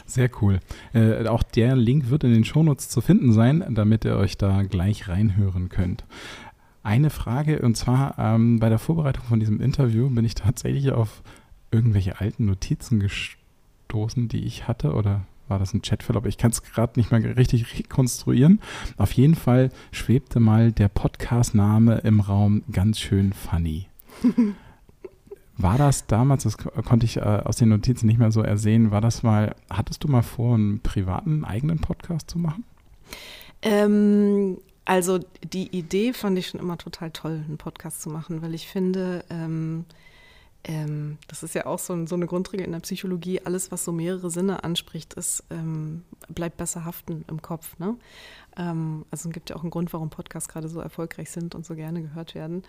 Sehr 0.06 0.30
cool. 0.42 0.60
Äh, 0.94 1.28
auch 1.28 1.44
der 1.44 1.76
Link 1.76 2.10
wird 2.10 2.24
in 2.24 2.34
den 2.34 2.46
Shownotes 2.46 2.90
zu 2.90 3.02
finden 3.02 3.34
sein, 3.34 3.64
damit 3.76 4.06
ihr 4.06 4.16
euch 4.16 4.38
da 4.38 4.64
gleich 4.64 5.08
reinhören 5.08 5.70
könnt. 5.70 6.06
Eine 6.84 7.10
Frage, 7.10 7.60
und 7.60 7.76
zwar 7.76 8.18
ähm, 8.20 8.60
bei 8.60 8.70
der 8.70 8.80
Vorbereitung 8.80 9.26
von 9.26 9.40
diesem 9.40 9.60
Interview 9.60 10.10
bin 10.10 10.26
ich 10.26 10.36
tatsächlich 10.36 10.92
auf 10.92 11.24
irgendwelche 11.72 12.20
alten 12.20 12.46
Notizen 12.46 13.00
gestoßen, 13.00 14.28
die 14.28 14.46
ich 14.46 14.68
hatte 14.68 14.94
oder 14.94 15.26
war 15.48 15.60
das 15.60 15.74
ein 15.74 15.82
Chatverlauf? 15.82 16.26
Ich 16.26 16.38
kann 16.38 16.52
es 16.52 16.64
gerade 16.64 17.00
nicht 17.00 17.12
mehr 17.12 17.38
richtig 17.38 17.80
rekonstruieren. 17.80 18.60
Auf 18.98 19.12
jeden 19.14 19.36
Fall 19.36 19.72
schwebte 19.92 20.40
mal 20.40 20.72
der 20.72 20.88
Podcast-Name 20.88 22.00
im 22.00 22.20
Raum 22.20 22.64
ganz 22.72 23.00
schön 23.00 23.34
funny. 23.34 23.88
War 25.58 25.78
das 25.78 26.06
damals, 26.08 26.44
das 26.44 26.58
konnte 26.58 27.06
ich 27.06 27.18
äh, 27.18 27.22
aus 27.22 27.56
den 27.56 27.70
Notizen 27.70 28.08
nicht 28.08 28.20
mehr 28.20 28.32
so 28.32 28.42
ersehen, 28.42 28.92
war 28.92 29.00
das 29.00 29.24
mal, 29.24 29.56
hattest 29.70 30.04
du 30.04 30.10
mal 30.10 30.22
vor, 30.22 30.56
einen 30.56 30.82
privaten 30.82 31.46
eigenen 31.46 31.80
Podcast 31.80 32.30
zu 32.30 32.38
machen? 32.38 32.66
Ähm, 33.62 34.58
also 34.84 35.20
die 35.44 35.76
Idee 35.76 36.12
fand 36.12 36.38
ich 36.38 36.48
schon 36.48 36.60
immer 36.60 36.78
total 36.78 37.12
toll, 37.12 37.44
einen 37.48 37.58
Podcast 37.58 38.02
zu 38.02 38.10
machen, 38.10 38.42
weil 38.42 38.54
ich 38.54 38.68
finde, 38.68 39.24
ähm, 39.30 39.86
ähm, 40.68 41.20
das 41.28 41.44
ist 41.44 41.54
ja 41.54 41.68
auch 41.68 41.78
so, 41.78 42.06
so, 42.08 42.16
eine 42.16 42.26
Grundregel 42.26 42.66
in 42.66 42.72
der 42.72 42.80
Psychologie, 42.80 43.40
alles, 43.42 43.72
was 43.72 43.86
so 43.86 43.92
mehrere 43.92 44.32
Sinne 44.32 44.64
anspricht, 44.64 45.14
ist, 45.14 45.44
ähm, 45.52 46.04
bleibt 46.28 46.58
besser 46.58 46.86
haften 46.86 47.24
im 47.28 47.42
Kopf. 47.42 47.78
Ne? 47.78 47.96
Ähm, 48.58 49.06
also 49.12 49.30
es 49.30 49.34
gibt 49.34 49.52
ja 49.52 49.56
auch 49.56 49.62
einen 49.62 49.70
Grund, 49.70 49.94
warum 49.94 50.10
Podcasts 50.10 50.50
gerade 50.50 50.68
so 50.68 50.80
erfolgreich 50.80 51.30
sind 51.30 51.54
und 51.54 51.66
so 51.66 51.76
gerne 51.76 52.02
gehört 52.02 52.34
werden. 52.34 52.64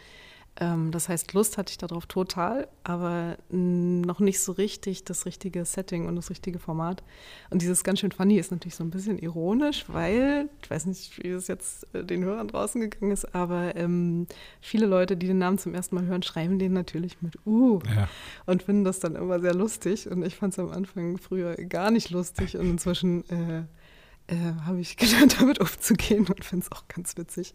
Ähm, 0.58 0.90
das 0.90 1.08
heißt, 1.08 1.32
Lust 1.34 1.58
hatte 1.58 1.70
ich 1.70 1.78
darauf 1.78 2.06
total, 2.06 2.68
aber 2.82 3.36
noch 3.50 4.20
nicht 4.20 4.40
so 4.40 4.52
richtig 4.52 5.04
das 5.04 5.26
richtige 5.26 5.64
Setting 5.64 6.06
und 6.06 6.16
das 6.16 6.30
richtige 6.30 6.58
Format. 6.58 7.02
Und 7.50 7.62
dieses 7.62 7.84
ganz 7.84 8.00
schön 8.00 8.12
funny 8.12 8.38
ist 8.38 8.50
natürlich 8.50 8.74
so 8.74 8.84
ein 8.84 8.90
bisschen 8.90 9.18
ironisch, 9.18 9.84
weil, 9.88 10.48
ich 10.62 10.70
weiß 10.70 10.86
nicht, 10.86 11.22
wie 11.22 11.28
es 11.28 11.48
jetzt 11.48 11.86
äh, 11.94 12.04
den 12.04 12.24
Hörern 12.24 12.48
draußen 12.48 12.80
gegangen 12.80 13.12
ist, 13.12 13.34
aber 13.34 13.76
ähm, 13.76 14.26
viele 14.60 14.86
Leute, 14.86 15.16
die 15.16 15.26
den 15.26 15.38
Namen 15.38 15.58
zum 15.58 15.74
ersten 15.74 15.94
Mal 15.94 16.06
hören, 16.06 16.22
schreiben 16.22 16.58
den 16.58 16.72
natürlich 16.72 17.20
mit 17.20 17.38
U 17.46 17.80
ja. 17.94 18.08
und 18.46 18.62
finden 18.62 18.84
das 18.84 19.00
dann 19.00 19.14
immer 19.16 19.40
sehr 19.40 19.54
lustig. 19.54 20.10
Und 20.10 20.24
ich 20.24 20.36
fand 20.36 20.54
es 20.54 20.58
am 20.58 20.70
Anfang 20.70 21.18
früher 21.18 21.54
gar 21.56 21.90
nicht 21.90 22.10
lustig 22.10 22.56
und 22.56 22.70
inzwischen 22.70 23.28
äh, 23.28 23.64
äh, 24.28 24.36
habe 24.64 24.80
ich 24.80 24.96
gelernt, 24.96 25.40
damit 25.40 25.58
umzugehen 25.60 26.26
und 26.26 26.44
finde 26.44 26.66
es 26.66 26.72
auch 26.72 26.86
ganz 26.88 27.16
witzig. 27.16 27.54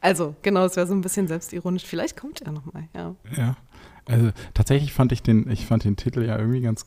Also, 0.00 0.34
genau, 0.42 0.64
es 0.64 0.76
wäre 0.76 0.86
so 0.86 0.94
ein 0.94 1.00
bisschen 1.00 1.28
selbstironisch. 1.28 1.84
Vielleicht 1.84 2.16
kommt 2.16 2.42
er 2.42 2.52
nochmal, 2.52 2.88
ja. 2.94 3.14
Ja, 3.36 3.56
also 4.06 4.30
tatsächlich 4.54 4.92
fand 4.92 5.12
ich 5.12 5.22
den, 5.22 5.48
ich 5.50 5.66
fand 5.66 5.84
den 5.84 5.96
Titel 5.96 6.22
ja 6.22 6.38
irgendwie 6.38 6.60
ganz 6.60 6.86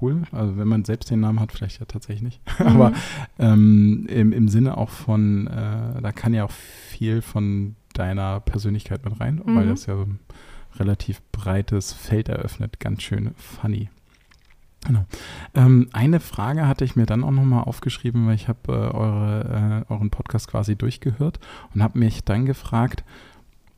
cool. 0.00 0.22
Also 0.30 0.56
wenn 0.56 0.68
man 0.68 0.84
selbst 0.84 1.10
den 1.10 1.20
Namen 1.20 1.40
hat, 1.40 1.52
vielleicht 1.52 1.80
ja 1.80 1.86
tatsächlich 1.86 2.22
nicht. 2.22 2.40
Mhm. 2.58 2.66
Aber 2.66 2.92
ähm, 3.38 4.06
im, 4.08 4.32
im 4.32 4.48
Sinne 4.48 4.76
auch 4.76 4.90
von, 4.90 5.46
äh, 5.46 6.00
da 6.00 6.12
kann 6.12 6.34
ja 6.34 6.44
auch 6.44 6.50
viel 6.50 7.22
von 7.22 7.74
deiner 7.94 8.40
Persönlichkeit 8.40 9.04
mit 9.04 9.18
rein, 9.20 9.42
mhm. 9.44 9.56
weil 9.56 9.68
das 9.68 9.86
ja 9.86 9.96
so 9.96 10.02
ein 10.02 10.20
relativ 10.76 11.20
breites 11.32 11.92
Feld 11.92 12.28
eröffnet. 12.28 12.78
Ganz 12.78 13.02
schön 13.02 13.34
funny. 13.36 13.88
Genau. 14.84 15.04
Ähm, 15.54 15.88
eine 15.92 16.18
Frage 16.18 16.66
hatte 16.66 16.84
ich 16.84 16.96
mir 16.96 17.06
dann 17.06 17.22
auch 17.22 17.30
nochmal 17.30 17.64
aufgeschrieben, 17.64 18.26
weil 18.26 18.34
ich 18.34 18.48
habe 18.48 18.72
äh, 18.72 18.96
eure, 18.96 19.84
äh, 19.88 19.92
euren 19.92 20.10
Podcast 20.10 20.48
quasi 20.48 20.74
durchgehört 20.74 21.38
und 21.72 21.82
habe 21.82 21.98
mich 21.98 22.24
dann 22.24 22.46
gefragt, 22.46 23.04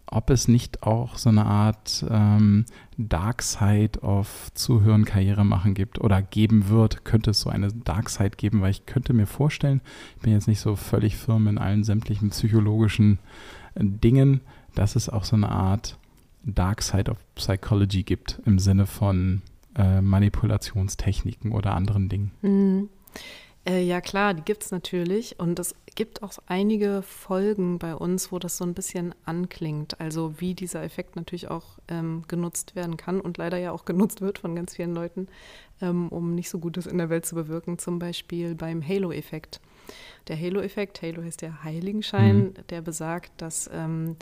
ob 0.06 0.30
es 0.30 0.48
nicht 0.48 0.82
auch 0.82 1.18
so 1.18 1.28
eine 1.28 1.44
Art 1.44 2.04
ähm, 2.08 2.66
Dark 2.96 3.42
Side 3.42 4.00
of 4.00 4.50
Zuhören, 4.54 5.04
Karriere 5.04 5.44
machen 5.44 5.74
gibt 5.74 6.00
oder 6.00 6.22
geben 6.22 6.68
wird. 6.68 7.04
Könnte 7.04 7.30
es 7.30 7.40
so 7.40 7.50
eine 7.50 7.68
Dark 7.68 8.08
Side 8.08 8.36
geben, 8.36 8.60
weil 8.60 8.70
ich 8.70 8.86
könnte 8.86 9.12
mir 9.12 9.26
vorstellen, 9.26 9.80
ich 10.16 10.22
bin 10.22 10.32
jetzt 10.32 10.48
nicht 10.48 10.60
so 10.60 10.76
völlig 10.76 11.16
firm 11.16 11.48
in 11.48 11.58
allen 11.58 11.84
sämtlichen 11.84 12.30
psychologischen 12.30 13.18
äh, 13.74 13.84
Dingen, 13.84 14.40
dass 14.74 14.96
es 14.96 15.08
auch 15.08 15.24
so 15.24 15.36
eine 15.36 15.50
Art 15.50 15.98
Dark 16.44 16.82
Side 16.82 17.10
of 17.10 17.18
Psychology 17.34 18.04
gibt 18.04 18.40
im 18.44 18.58
Sinne 18.58 18.86
von 18.86 19.42
äh, 19.76 20.00
Manipulationstechniken 20.00 21.52
oder 21.52 21.74
anderen 21.74 22.08
Dingen. 22.08 22.32
Mhm. 22.42 22.88
Äh, 23.66 23.82
ja 23.82 24.00
klar, 24.00 24.34
die 24.34 24.42
gibt 24.42 24.64
es 24.64 24.70
natürlich 24.70 25.40
und 25.40 25.58
es 25.58 25.74
gibt 25.94 26.22
auch 26.22 26.32
einige 26.46 27.02
Folgen 27.02 27.78
bei 27.78 27.94
uns, 27.94 28.30
wo 28.30 28.38
das 28.38 28.58
so 28.58 28.64
ein 28.64 28.74
bisschen 28.74 29.14
anklingt. 29.24 30.00
Also 30.00 30.34
wie 30.38 30.54
dieser 30.54 30.82
Effekt 30.82 31.16
natürlich 31.16 31.48
auch 31.48 31.78
ähm, 31.88 32.24
genutzt 32.28 32.76
werden 32.76 32.96
kann 32.96 33.20
und 33.20 33.38
leider 33.38 33.56
ja 33.56 33.72
auch 33.72 33.84
genutzt 33.84 34.20
wird 34.20 34.38
von 34.38 34.54
ganz 34.54 34.76
vielen 34.76 34.94
Leuten, 34.94 35.28
ähm, 35.80 36.08
um 36.08 36.34
nicht 36.34 36.50
so 36.50 36.58
Gutes 36.58 36.86
in 36.86 36.98
der 36.98 37.08
Welt 37.08 37.24
zu 37.24 37.34
bewirken. 37.36 37.78
Zum 37.78 37.98
Beispiel 37.98 38.54
beim 38.54 38.86
Halo-Effekt. 38.86 39.60
Der 40.28 40.38
Halo-Effekt, 40.38 41.00
Halo 41.00 41.22
heißt 41.22 41.40
der 41.40 41.64
Heiligenschein, 41.64 42.36
mhm. 42.36 42.54
der 42.68 42.82
besagt, 42.82 43.32
dass 43.38 43.70
ähm, 43.72 44.16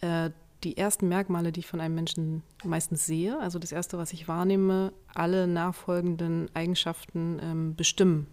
äh, 0.00 0.30
die 0.64 0.76
ersten 0.76 1.08
Merkmale, 1.08 1.52
die 1.52 1.60
ich 1.60 1.66
von 1.66 1.80
einem 1.80 1.94
Menschen 1.94 2.42
meistens 2.64 3.06
sehe, 3.06 3.38
also 3.40 3.58
das 3.58 3.72
erste, 3.72 3.98
was 3.98 4.12
ich 4.12 4.28
wahrnehme, 4.28 4.92
alle 5.14 5.46
nachfolgenden 5.46 6.48
Eigenschaften 6.54 7.38
ähm, 7.42 7.76
bestimmen 7.76 8.26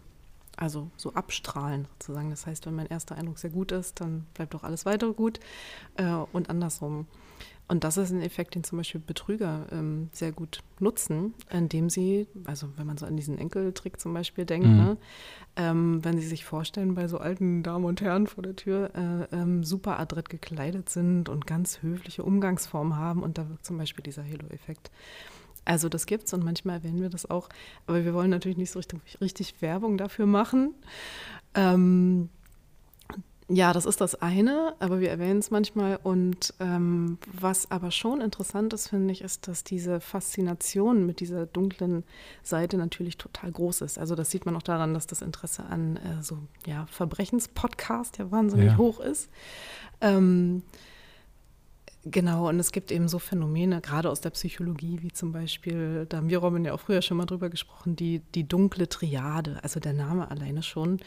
also 0.58 0.90
so 0.96 1.14
abstrahlen 1.14 1.88
sozusagen. 1.94 2.30
Das 2.30 2.46
heißt, 2.46 2.66
wenn 2.66 2.76
mein 2.76 2.88
erster 2.88 3.16
Eindruck 3.16 3.40
sehr 3.40 3.50
gut 3.50 3.72
ist, 3.72 4.00
dann 4.00 4.26
bleibt 4.34 4.56
auch 4.56 4.64
alles 4.64 4.86
weitere 4.86 5.14
gut 5.14 5.40
äh, 5.98 6.06
und 6.06 6.50
andersrum. 6.50 7.08
Und 7.68 7.84
das 7.84 7.98
ist 7.98 8.12
ein 8.12 8.22
Effekt, 8.22 8.54
den 8.54 8.64
zum 8.64 8.78
Beispiel 8.78 9.02
Betrüger 9.02 9.66
ähm, 9.72 10.10
sehr 10.12 10.32
gut 10.32 10.62
nutzen, 10.80 11.34
indem 11.50 11.90
sie, 11.90 12.28
also 12.46 12.68
wenn 12.78 12.86
man 12.86 12.98
so 12.98 13.08
an 13.08 13.18
diesen 13.18 13.40
Enkeltrick 13.40 14.00
zum 14.00 14.14
Beispiel 14.14 14.46
denkt, 14.46 14.68
mhm. 14.68 14.76
ne, 14.76 14.98
ähm, 15.56 16.06
wenn 16.06 16.20
sie 16.20 16.28
sich 16.28 16.46
vorstellen, 16.46 16.94
bei 16.94 17.08
so 17.08 17.18
alten 17.18 17.64
Damen 17.64 17.86
und 17.86 18.02
Herren 18.02 18.28
vor 18.28 18.44
der 18.44 18.56
Tür 18.56 18.92
äh, 18.94 19.36
ähm, 19.36 19.64
super 19.64 20.00
adrett 20.00 20.30
gekleidet 20.30 20.90
sind 20.90 21.28
und 21.28 21.48
ganz 21.48 21.82
höfliche 21.82 22.24
Umgangsformen 22.24 22.98
haben 22.98 23.24
und 23.24 23.40
da 23.40 23.50
wirkt 23.50 23.66
zum 23.66 23.78
Beispiel 23.78 24.04
dieser 24.04 24.24
Halo-Effekt. 24.24 24.92
Also 25.64 25.90
das 25.90 26.06
gibt's 26.06 26.32
und 26.34 26.44
manchmal 26.44 26.78
erwähnen 26.78 27.02
wir 27.02 27.10
das 27.10 27.28
auch, 27.28 27.50
aber 27.88 28.06
wir 28.06 28.14
wollen 28.14 28.30
natürlich 28.30 28.58
nicht 28.58 28.70
so 28.70 28.78
richtig, 28.78 29.00
richtig 29.20 29.62
Werbung 29.64 29.98
dafür 29.98 30.28
machen. 30.28 30.76
Ähm, 31.56 32.30
ja, 33.48 33.74
das 33.74 33.86
ist 33.86 34.02
das 34.02 34.16
eine, 34.16 34.74
aber 34.80 35.00
wir 35.00 35.12
erwähnen 35.12 35.38
es 35.40 35.52
manchmal. 35.52 36.00
Und 36.02 36.54
ähm, 36.60 37.20
was 37.32 37.70
aber 37.70 37.92
schon 37.92 38.20
interessant 38.20 38.74
ist, 38.74 38.88
finde 38.88 39.12
ich, 39.12 39.22
ist, 39.22 39.48
dass 39.48 39.64
diese 39.64 40.00
Faszination 40.00 41.06
mit 41.06 41.20
dieser 41.20 41.46
dunklen 41.46 42.04
Seite 42.42 42.78
natürlich 42.78 43.18
total 43.18 43.52
groß 43.52 43.82
ist. 43.82 44.00
Also 44.00 44.16
das 44.16 44.32
sieht 44.32 44.48
man 44.48 44.56
auch 44.56 44.64
daran, 44.64 44.96
dass 44.96 45.06
das 45.06 45.22
Interesse 45.22 45.64
an 45.64 45.98
äh, 45.98 46.24
so 46.24 46.40
ja, 46.66 46.88
Verbrechenspodcast 46.88 48.18
ja 48.18 48.32
wahnsinnig 48.32 48.68
ja. 48.68 48.78
hoch 48.78 49.00
ist. 49.00 49.30
Ähm, 50.02 50.64
Genau, 52.08 52.50
und 52.50 52.60
es 52.60 52.72
gibt 52.72 52.92
eben 52.92 53.08
so 53.08 53.18
Phänomene, 53.18 53.82
gerade 53.82 54.12
aus 54.12 54.22
der 54.22 54.30
Psychologie, 54.30 55.00
wie 55.02 55.12
zum 55.12 55.32
Beispiel, 55.32 56.06
da 56.08 56.18
haben 56.18 56.30
wir 56.30 56.38
Robin 56.38 56.64
ja 56.64 56.74
auch 56.74 56.80
früher 56.80 57.02
schon 57.02 57.18
mal 57.18 57.26
drüber 57.26 57.50
gesprochen, 57.50 57.96
die, 57.96 58.20
die 58.36 58.48
dunkle 58.48 58.88
Triade, 58.88 59.58
also 59.64 59.80
der 59.80 59.94
Name 59.94 60.30
alleine 60.30 60.62
schon. 60.62 61.00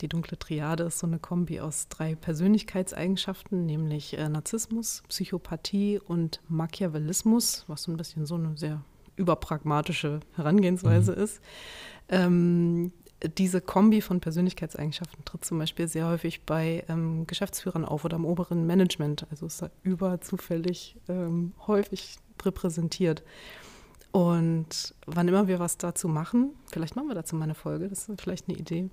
Die 0.00 0.08
dunkle 0.08 0.38
Triade 0.38 0.84
ist 0.84 0.98
so 0.98 1.06
eine 1.06 1.18
Kombi 1.18 1.60
aus 1.60 1.88
drei 1.88 2.14
Persönlichkeitseigenschaften, 2.14 3.66
nämlich 3.66 4.16
äh, 4.16 4.28
Narzissmus, 4.28 5.02
Psychopathie 5.08 5.98
und 5.98 6.40
Machiavellismus, 6.48 7.64
was 7.66 7.82
so 7.82 7.92
ein 7.92 7.96
bisschen 7.96 8.24
so 8.24 8.36
eine 8.36 8.56
sehr 8.56 8.82
überpragmatische 9.16 10.20
Herangehensweise 10.34 11.12
mhm. 11.12 11.22
ist. 11.22 11.40
Ähm, 12.08 12.92
diese 13.36 13.60
Kombi 13.60 14.00
von 14.00 14.20
Persönlichkeitseigenschaften 14.20 15.24
tritt 15.26 15.44
zum 15.44 15.58
Beispiel 15.58 15.86
sehr 15.88 16.08
häufig 16.08 16.46
bei 16.46 16.84
ähm, 16.88 17.26
Geschäftsführern 17.26 17.84
auf 17.84 18.06
oder 18.06 18.16
im 18.16 18.24
oberen 18.24 18.66
Management. 18.66 19.26
Also 19.30 19.44
ist 19.46 19.60
da 19.60 19.70
überzufällig 19.82 20.96
ähm, 21.08 21.52
häufig 21.66 22.16
repräsentiert. 22.42 23.22
Und 24.12 24.94
wann 25.06 25.28
immer 25.28 25.46
wir 25.46 25.58
was 25.58 25.76
dazu 25.76 26.08
machen, 26.08 26.52
vielleicht 26.72 26.96
machen 26.96 27.08
wir 27.08 27.14
dazu 27.14 27.36
mal 27.36 27.44
eine 27.44 27.54
Folge, 27.54 27.88
das 27.88 28.08
ist 28.08 28.20
vielleicht 28.20 28.48
eine 28.48 28.58
Idee, 28.58 28.88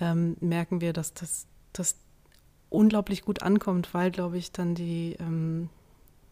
ähm, 0.00 0.36
merken 0.40 0.80
wir, 0.80 0.92
dass 0.92 1.14
das, 1.14 1.46
das 1.72 1.96
unglaublich 2.68 3.22
gut 3.22 3.42
ankommt, 3.42 3.94
weil, 3.94 4.10
glaube 4.10 4.38
ich, 4.38 4.52
dann 4.52 4.74
die, 4.74 5.16
ähm, 5.20 5.68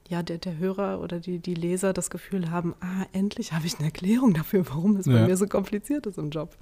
ja, 0.09 0.23
der, 0.23 0.39
der 0.39 0.59
Hörer 0.59 1.01
oder 1.01 1.21
die, 1.21 1.39
die 1.39 1.55
Leser 1.55 1.93
das 1.93 2.11
Gefühl 2.11 2.51
haben, 2.51 2.75
ah, 2.81 3.07
endlich 3.13 3.53
habe 3.53 3.67
ich 3.67 3.77
eine 3.79 3.87
Erklärung 3.87 4.35
dafür, 4.35 4.67
warum 4.69 4.97
es 4.97 5.07
ja. 5.07 5.15
bei 5.15 5.27
mir 5.27 5.37
so 5.37 5.47
kompliziert 5.47 6.07
ist 6.07 6.19
im 6.19 6.31
Job. 6.31 6.57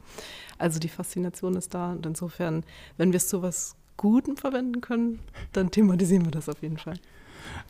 Also 0.58 0.78
die 0.78 0.88
Faszination 0.88 1.56
ist 1.56 1.74
da 1.74 1.92
und 1.92 2.06
insofern, 2.06 2.64
wenn 2.96 3.12
wir 3.12 3.16
es 3.16 3.28
zu 3.28 3.42
was 3.42 3.74
Gutem 3.96 4.36
verwenden 4.36 4.80
können, 4.80 5.18
dann 5.52 5.70
thematisieren 5.70 6.24
wir 6.24 6.30
das 6.30 6.48
auf 6.48 6.62
jeden 6.62 6.78
Fall. 6.78 6.98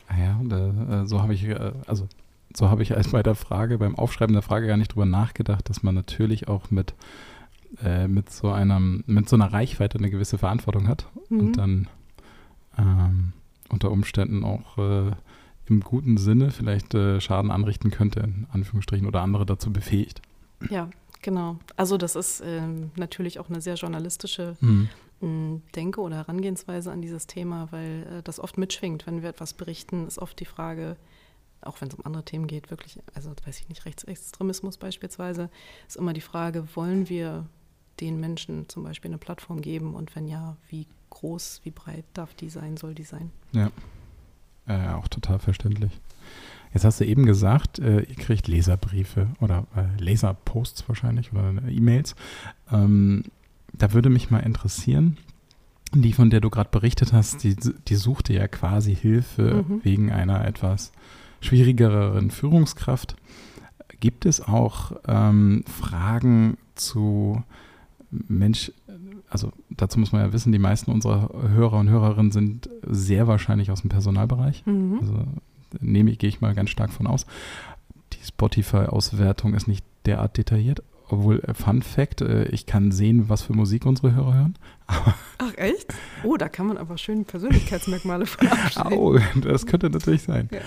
Ah 0.07 0.17
ja, 0.17 0.41
da, 0.43 1.01
äh, 1.01 1.07
so 1.07 1.21
habe 1.21 1.33
ich, 1.33 1.43
äh, 1.45 1.71
also 1.87 2.07
so 2.55 2.69
habe 2.69 2.83
ich 2.83 2.95
als 2.95 3.09
bei 3.09 3.23
der 3.23 3.35
Frage, 3.35 3.79
beim 3.79 3.95
Aufschreiben 3.95 4.33
der 4.33 4.43
Frage 4.43 4.67
gar 4.67 4.77
nicht 4.77 4.93
drüber 4.93 5.05
nachgedacht, 5.05 5.69
dass 5.69 5.81
man 5.81 5.95
natürlich 5.95 6.47
auch 6.47 6.69
mit, 6.69 6.93
äh, 7.83 8.07
mit 8.07 8.29
so 8.29 8.51
einem, 8.51 9.03
mit 9.07 9.29
so 9.29 9.35
einer 9.35 9.51
Reichweite 9.51 9.97
eine 9.97 10.09
gewisse 10.09 10.37
Verantwortung 10.37 10.87
hat 10.87 11.07
mhm. 11.29 11.39
und 11.39 11.57
dann 11.57 11.87
ähm, 12.77 13.33
unter 13.69 13.91
Umständen 13.91 14.43
auch 14.43 14.77
äh, 14.77 15.11
im 15.65 15.79
guten 15.81 16.17
Sinne 16.17 16.51
vielleicht 16.51 16.93
äh, 16.93 17.21
Schaden 17.21 17.51
anrichten 17.51 17.91
könnte, 17.91 18.19
in 18.21 18.47
Anführungsstrichen, 18.51 19.07
oder 19.07 19.21
andere 19.21 19.45
dazu 19.45 19.71
befähigt. 19.71 20.21
Ja, 20.69 20.89
genau. 21.21 21.57
Also 21.77 21.97
das 21.97 22.15
ist 22.15 22.43
ähm, 22.45 22.91
natürlich 22.95 23.39
auch 23.39 23.49
eine 23.49 23.61
sehr 23.61 23.75
journalistische 23.75 24.57
mhm. 24.61 24.89
Hm, 25.21 25.61
Denke 25.73 26.01
oder 26.01 26.17
Herangehensweise 26.17 26.91
an 26.91 27.01
dieses 27.01 27.27
Thema, 27.27 27.69
weil 27.71 28.03
äh, 28.03 28.23
das 28.23 28.39
oft 28.39 28.57
mitschwingt. 28.57 29.07
Wenn 29.07 29.21
wir 29.21 29.29
etwas 29.29 29.53
berichten, 29.53 30.05
ist 30.05 30.19
oft 30.19 30.37
die 30.39 30.45
Frage, 30.45 30.97
auch 31.61 31.79
wenn 31.79 31.87
es 31.87 31.93
um 31.93 32.05
andere 32.05 32.25
Themen 32.25 32.45
geht, 32.45 32.69
wirklich, 32.71 32.99
also 33.13 33.31
weiß 33.45 33.59
ich 33.59 33.69
nicht, 33.69 33.85
Rechtsextremismus 33.85 34.77
beispielsweise, 34.77 35.49
ist 35.87 35.95
immer 35.95 36.11
die 36.11 36.19
Frage, 36.19 36.67
wollen 36.75 37.07
wir 37.07 37.45
den 37.99 38.19
Menschen 38.19 38.67
zum 38.69 38.83
Beispiel 38.83 39.09
eine 39.09 39.17
Plattform 39.17 39.61
geben 39.61 39.95
und 39.95 40.15
wenn 40.15 40.27
ja, 40.27 40.57
wie 40.69 40.87
groß, 41.09 41.61
wie 41.63 41.71
breit 41.71 42.05
darf 42.13 42.33
die 42.33 42.49
sein, 42.49 42.77
soll 42.77 42.95
die 42.95 43.03
sein? 43.03 43.31
Ja. 43.51 43.71
Äh, 44.67 44.93
auch 44.93 45.07
total 45.07 45.39
verständlich. 45.39 45.91
Jetzt 46.73 46.85
hast 46.85 46.99
du 46.99 47.05
eben 47.05 47.25
gesagt, 47.25 47.79
äh, 47.79 48.01
ihr 48.01 48.15
kriegt 48.15 48.47
Leserbriefe 48.47 49.27
oder 49.39 49.67
äh, 49.75 50.01
Leserposts 50.01 50.87
wahrscheinlich 50.87 51.31
oder 51.31 51.53
E-Mails. 51.69 52.15
Ähm, 52.71 53.23
da 53.73 53.93
würde 53.93 54.09
mich 54.09 54.31
mal 54.31 54.39
interessieren, 54.39 55.17
die, 55.93 56.13
von 56.13 56.31
der 56.31 56.41
du 56.41 56.49
gerade 56.49 56.69
berichtet 56.71 57.13
hast, 57.13 57.43
die, 57.43 57.55
die 57.55 57.95
suchte 57.95 58.33
ja 58.33 58.47
quasi 58.47 58.95
Hilfe 58.95 59.65
mhm. 59.67 59.81
wegen 59.83 60.11
einer 60.11 60.45
etwas 60.45 60.91
schwierigeren 61.41 62.31
Führungskraft. 62.31 63.15
Gibt 63.99 64.25
es 64.25 64.41
auch 64.41 64.93
ähm, 65.07 65.63
Fragen 65.67 66.57
zu 66.75 67.43
Mensch, 68.27 68.71
also 69.29 69.51
dazu 69.69 69.99
muss 69.99 70.11
man 70.11 70.21
ja 70.21 70.33
wissen, 70.33 70.51
die 70.51 70.59
meisten 70.59 70.91
unserer 70.91 71.29
Hörer 71.49 71.79
und 71.79 71.89
Hörerinnen 71.89 72.31
sind 72.31 72.69
sehr 72.83 73.27
wahrscheinlich 73.27 73.71
aus 73.71 73.81
dem 73.81 73.89
Personalbereich. 73.89 74.65
Mhm. 74.65 74.99
Also 75.01 75.23
nehme 75.79 76.11
ich, 76.11 76.19
gehe 76.19 76.29
ich 76.29 76.41
mal 76.41 76.53
ganz 76.53 76.69
stark 76.69 76.91
von 76.91 77.07
aus. 77.07 77.25
Die 78.13 78.25
Spotify-Auswertung 78.25 79.53
ist 79.53 79.67
nicht 79.67 79.85
derart 80.05 80.37
detailliert, 80.37 80.83
obwohl, 81.09 81.39
äh, 81.41 81.53
Fun 81.53 81.81
Fact, 81.81 82.21
äh, 82.21 82.45
ich 82.45 82.65
kann 82.65 82.91
sehen, 82.91 83.29
was 83.29 83.41
für 83.41 83.53
Musik 83.53 83.85
unsere 83.85 84.13
Hörer 84.13 84.33
hören. 84.33 84.55
Ach 84.87 85.53
echt? 85.57 85.93
Oh, 86.23 86.37
da 86.37 86.49
kann 86.49 86.67
man 86.67 86.77
aber 86.77 86.97
schön 86.97 87.25
Persönlichkeitsmerkmale 87.25 88.25
von 88.25 88.47
abstellen. 88.47 88.93
Oh, 88.93 89.17
das 89.41 89.65
könnte 89.65 89.89
natürlich 89.89 90.23
sein. 90.23 90.49
Ja. 90.51 90.59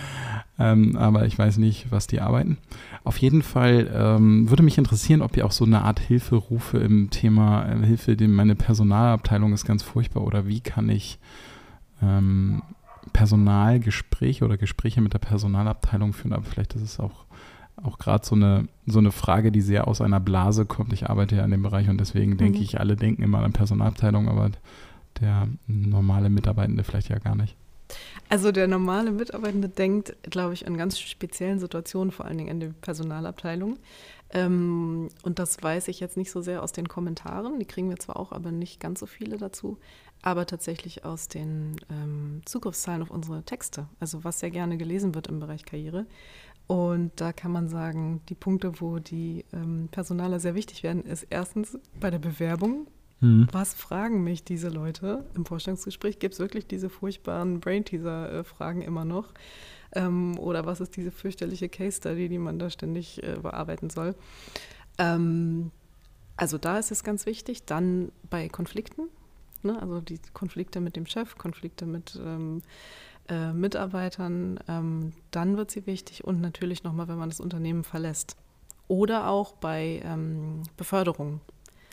Ähm, 0.59 0.97
aber 0.97 1.27
ich 1.27 1.39
weiß 1.39 1.59
nicht, 1.59 1.91
was 1.91 2.07
die 2.07 2.21
arbeiten. 2.21 2.57
Auf 3.05 3.19
jeden 3.19 3.43
Fall 3.43 3.91
ähm, 3.93 4.49
würde 4.49 4.63
mich 4.63 4.79
interessieren, 4.79 5.21
ob 5.21 5.37
ihr 5.37 5.45
auch 5.45 5.53
so 5.53 5.65
eine 5.65 5.83
Art 5.83 6.01
Hilferufe 6.01 6.79
im 6.79 7.11
Thema 7.11 7.67
äh, 7.67 7.87
Hilfe, 7.87 8.17
dem 8.17 8.35
meine 8.35 8.55
Personalabteilung 8.55 9.53
ist 9.53 9.67
ganz 9.67 9.83
furchtbar 9.83 10.25
oder 10.25 10.47
wie 10.47 10.61
kann 10.61 10.89
ich 10.89 11.19
ähm, 12.03 12.63
Personalgespräche 13.13 14.45
oder 14.45 14.57
Gespräche 14.57 15.01
mit 15.01 15.13
der 15.13 15.19
Personalabteilung 15.19 16.13
führen, 16.13 16.33
aber 16.33 16.45
vielleicht 16.45 16.75
ist 16.75 16.83
es 16.83 17.01
auch 17.01 17.27
auch 17.83 17.99
gerade 17.99 18.25
so 18.25 18.35
eine, 18.35 18.69
so 18.87 18.99
eine 18.99 19.13
Frage, 19.13 19.53
die 19.53 19.61
sehr 19.61 19.87
aus 19.87 20.01
einer 20.01 20.21
Blase 20.21 20.65
kommt. 20.65 20.93
Ich 20.93 21.11
arbeite 21.11 21.37
ja 21.37 21.45
in 21.45 21.51
dem 21.51 21.63
Bereich 21.63 21.89
und 21.89 21.99
deswegen 21.99 22.33
mhm. 22.33 22.39
denke 22.39 22.59
ich, 22.61 22.81
alle 22.81 22.97
denken 22.97 23.23
immer 23.23 23.41
an 23.41 23.53
Personalabteilung, 23.53 24.29
aber 24.29 24.51
der 25.21 25.49
normale 25.67 26.31
Mitarbeitende 26.31 26.85
vielleicht 26.85 27.09
ja 27.09 27.19
gar 27.19 27.35
nicht. 27.35 27.57
Also 28.29 28.51
der 28.51 28.67
normale 28.67 29.13
Mitarbeitende 29.13 29.69
denkt, 29.69 30.17
glaube 30.23 30.55
ich, 30.55 30.67
in 30.67 30.77
ganz 30.77 30.99
speziellen 30.99 31.61
Situationen, 31.61 32.11
vor 32.11 32.27
allen 32.27 32.39
Dingen 32.39 32.51
in 32.51 32.61
der 32.61 32.75
Personalabteilung. 32.81 33.79
Ähm, 34.31 35.09
und 35.23 35.39
das 35.39 35.63
weiß 35.63 35.89
ich 35.89 36.01
jetzt 36.01 36.17
nicht 36.17 36.33
so 36.33 36.43
sehr 36.43 36.63
aus 36.63 36.73
den 36.73 36.89
Kommentaren, 36.89 37.61
die 37.61 37.65
kriegen 37.65 37.89
wir 37.89 37.99
zwar 37.99 38.17
auch, 38.19 38.33
aber 38.33 38.51
nicht 38.51 38.81
ganz 38.81 38.99
so 38.99 39.07
viele 39.07 39.37
dazu, 39.37 39.79
aber 40.21 40.47
tatsächlich 40.47 41.05
aus 41.05 41.29
den 41.29 41.77
ähm, 41.91 42.43
Zugriffszahlen 42.45 43.03
auf 43.03 43.11
unsere 43.11 43.45
Texte, 43.45 43.87
also 44.01 44.25
was 44.25 44.41
sehr 44.41 44.51
gerne 44.51 44.77
gelesen 44.77 45.15
wird 45.15 45.29
im 45.29 45.39
Bereich 45.39 45.65
Karriere. 45.65 46.07
Und 46.67 47.13
da 47.17 47.33
kann 47.33 47.53
man 47.53 47.69
sagen, 47.69 48.23
die 48.29 48.35
Punkte, 48.35 48.81
wo 48.81 48.99
die 48.99 49.45
ähm, 49.53 49.89
Personaler 49.93 50.41
sehr 50.41 50.57
wichtig 50.57 50.83
werden, 50.83 51.05
ist 51.05 51.29
erstens 51.31 51.79
bei 52.01 52.11
der 52.11 52.19
Bewerbung. 52.19 52.89
Mhm. 53.21 53.49
Was 53.53 53.75
fragen 53.75 54.23
mich 54.25 54.45
diese 54.45 54.69
Leute 54.69 55.25
im 55.35 55.47
Vorstellungsgespräch? 55.47 56.19
Gibt 56.19 56.35
es 56.35 56.41
wirklich 56.41 56.67
diese 56.67 56.91
furchtbaren 56.91 57.61
Brain-Teaser-Fragen 57.61 58.83
immer 58.83 59.05
noch? 59.05 59.33
Ähm, 59.93 60.39
oder 60.39 60.67
was 60.67 60.81
ist 60.81 60.97
diese 60.97 61.11
fürchterliche 61.11 61.69
Case-Study, 61.69 62.29
die 62.29 62.39
man 62.39 62.59
da 62.59 62.69
ständig 62.71 63.23
äh, 63.23 63.39
bearbeiten 63.41 63.89
soll? 63.91 64.15
Ähm, 64.99 65.71
also 66.37 66.59
da 66.59 66.79
ist 66.79 66.91
es 66.91 67.03
ganz 67.03 67.25
wichtig. 67.27 67.65
Dann 67.65 68.13
bei 68.29 68.49
Konflikten, 68.49 69.09
ne? 69.63 69.81
also 69.81 70.01
die 70.01 70.21
Konflikte 70.35 70.81
mit 70.81 70.97
dem 70.97 71.07
Chef, 71.07 71.39
Konflikte 71.39 71.87
mit 71.87 72.21
ähm, 72.23 72.63
äh, 73.29 73.53
Mitarbeitern, 73.53 74.61
ähm, 74.69 75.13
dann 75.31 75.57
wird 75.57 75.71
sie 75.71 75.87
wichtig 75.87 76.25
und 76.25 76.41
natürlich 76.41 76.85
nochmal, 76.85 77.09
wenn 77.09 77.19
man 77.19 77.31
das 77.31 77.41
Unternehmen 77.41 77.85
verlässt. 77.85 78.37
Oder 78.89 79.29
auch 79.29 79.53
bei 79.55 80.01
ähm, 80.05 80.63
Beförderung. 80.77 81.41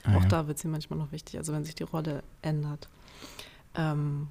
Ah, 0.04 0.18
auch 0.18 0.24
ja. 0.24 0.28
da 0.28 0.48
wird 0.48 0.60
sie 0.60 0.68
manchmal 0.68 1.00
noch 1.00 1.12
wichtig, 1.12 1.38
also 1.38 1.54
wenn 1.54 1.64
sich 1.64 1.76
die 1.76 1.84
Rolle 1.84 2.24
ändert. 2.42 2.90
Ähm, 3.76 4.28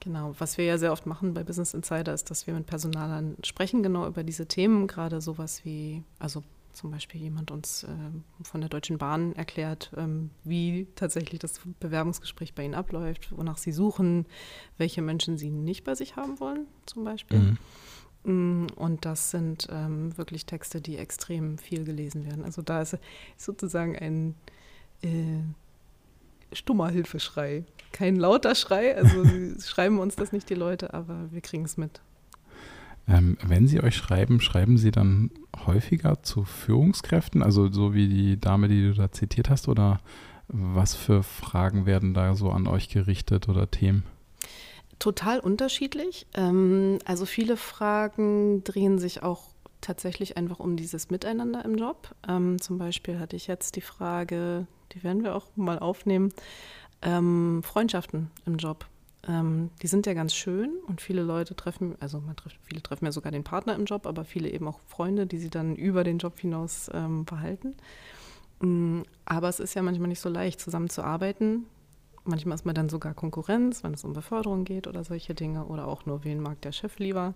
genau, 0.00 0.34
was 0.38 0.58
wir 0.58 0.64
ja 0.64 0.78
sehr 0.78 0.92
oft 0.92 1.06
machen 1.06 1.34
bei 1.34 1.44
Business 1.44 1.74
Insider 1.74 2.12
ist, 2.12 2.30
dass 2.30 2.46
wir 2.46 2.54
mit 2.54 2.66
Personalern 2.66 3.36
sprechen, 3.42 3.82
genau 3.82 4.06
über 4.06 4.24
diese 4.24 4.46
Themen, 4.46 4.86
gerade 4.86 5.20
sowas 5.20 5.64
wie, 5.64 6.02
also 6.18 6.42
zum 6.76 6.90
Beispiel 6.90 7.20
jemand 7.22 7.50
uns 7.50 7.84
äh, 7.84 7.88
von 8.42 8.60
der 8.60 8.68
Deutschen 8.68 8.98
Bahn 8.98 9.34
erklärt, 9.34 9.90
ähm, 9.96 10.30
wie 10.44 10.86
tatsächlich 10.94 11.40
das 11.40 11.60
Bewerbungsgespräch 11.80 12.54
bei 12.54 12.64
ihnen 12.64 12.74
abläuft, 12.74 13.34
wonach 13.34 13.56
sie 13.56 13.72
suchen, 13.72 14.26
welche 14.76 15.00
Menschen 15.00 15.38
sie 15.38 15.50
nicht 15.50 15.84
bei 15.84 15.94
sich 15.94 16.16
haben 16.16 16.38
wollen, 16.38 16.66
zum 16.84 17.04
Beispiel. 17.04 17.38
Mhm. 17.38 17.58
Und 18.26 19.04
das 19.04 19.30
sind 19.30 19.68
ähm, 19.70 20.16
wirklich 20.18 20.46
Texte, 20.46 20.80
die 20.80 20.96
extrem 20.98 21.58
viel 21.58 21.84
gelesen 21.84 22.26
werden. 22.26 22.44
Also 22.44 22.60
da 22.60 22.82
ist 22.82 22.98
sozusagen 23.36 23.96
ein 23.96 24.34
äh, 25.02 25.42
stummer 26.52 26.88
Hilfeschrei. 26.88 27.64
Kein 27.92 28.16
lauter 28.16 28.56
Schrei, 28.56 28.96
also 28.96 29.24
schreiben 29.60 30.00
uns 30.00 30.16
das 30.16 30.32
nicht 30.32 30.50
die 30.50 30.54
Leute, 30.54 30.92
aber 30.92 31.30
wir 31.30 31.40
kriegen 31.40 31.64
es 31.64 31.76
mit. 31.76 32.00
Ähm, 33.06 33.38
wenn 33.46 33.68
Sie 33.68 33.80
euch 33.80 33.94
schreiben, 33.94 34.40
schreiben 34.40 34.76
Sie 34.76 34.90
dann 34.90 35.30
häufiger 35.64 36.24
zu 36.24 36.42
Führungskräften, 36.42 37.44
also 37.44 37.70
so 37.70 37.94
wie 37.94 38.08
die 38.08 38.40
Dame, 38.40 38.66
die 38.66 38.88
du 38.88 38.94
da 38.94 39.12
zitiert 39.12 39.50
hast, 39.50 39.68
oder 39.68 40.00
was 40.48 40.96
für 40.96 41.22
Fragen 41.22 41.86
werden 41.86 42.12
da 42.12 42.34
so 42.34 42.50
an 42.50 42.66
euch 42.66 42.88
gerichtet 42.88 43.48
oder 43.48 43.70
Themen? 43.70 44.02
Total 44.98 45.40
unterschiedlich. 45.40 46.26
Ähm, 46.34 46.98
also 47.04 47.26
viele 47.26 47.56
Fragen 47.56 48.64
drehen 48.64 48.98
sich 48.98 49.22
auch 49.22 49.44
tatsächlich 49.80 50.36
einfach 50.36 50.58
um 50.58 50.76
dieses 50.76 51.10
Miteinander 51.10 51.64
im 51.64 51.76
Job. 51.76 52.14
Ähm, 52.28 52.60
zum 52.60 52.78
Beispiel 52.78 53.18
hatte 53.18 53.36
ich 53.36 53.46
jetzt 53.46 53.76
die 53.76 53.82
Frage, 53.82 54.66
die 54.92 55.02
werden 55.02 55.22
wir 55.22 55.34
auch 55.34 55.46
mal 55.54 55.78
aufnehmen, 55.78 56.32
ähm, 57.02 57.62
Freundschaften 57.62 58.30
im 58.44 58.56
Job 58.56 58.86
die 59.28 59.88
sind 59.88 60.06
ja 60.06 60.14
ganz 60.14 60.32
schön 60.32 60.70
und 60.86 61.00
viele 61.00 61.22
Leute 61.22 61.56
treffen, 61.56 61.96
also 61.98 62.20
man 62.20 62.36
trifft, 62.36 62.60
viele 62.62 62.80
treffen 62.80 63.06
ja 63.06 63.10
sogar 63.10 63.32
den 63.32 63.42
Partner 63.42 63.74
im 63.74 63.84
Job, 63.84 64.06
aber 64.06 64.24
viele 64.24 64.48
eben 64.48 64.68
auch 64.68 64.78
Freunde, 64.86 65.26
die 65.26 65.38
sie 65.38 65.50
dann 65.50 65.74
über 65.74 66.04
den 66.04 66.18
Job 66.18 66.38
hinaus 66.38 66.88
behalten. 67.24 67.74
Mm, 68.60 69.02
aber 69.24 69.48
es 69.48 69.60
ist 69.60 69.74
ja 69.74 69.82
manchmal 69.82 70.08
nicht 70.08 70.20
so 70.20 70.28
leicht, 70.28 70.60
zusammenzuarbeiten. 70.60 71.66
Manchmal 72.26 72.56
ist 72.56 72.66
man 72.66 72.74
dann 72.74 72.88
sogar 72.88 73.14
Konkurrenz, 73.14 73.82
wenn 73.84 73.94
es 73.94 74.04
um 74.04 74.12
Beförderung 74.12 74.64
geht 74.64 74.86
oder 74.86 75.04
solche 75.04 75.34
Dinge 75.34 75.64
oder 75.66 75.86
auch 75.86 76.06
nur, 76.06 76.24
wen 76.24 76.40
mag 76.40 76.60
der 76.60 76.72
Chef 76.72 76.98
lieber. 76.98 77.34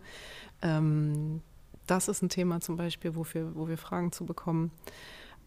Ähm, 0.62 1.42
das 1.86 2.08
ist 2.08 2.22
ein 2.22 2.28
Thema 2.28 2.60
zum 2.60 2.76
Beispiel, 2.76 3.14
wo 3.16 3.24
wir, 3.32 3.54
wo 3.54 3.68
wir 3.68 3.78
Fragen 3.78 4.12
zu 4.12 4.24
bekommen. 4.24 4.70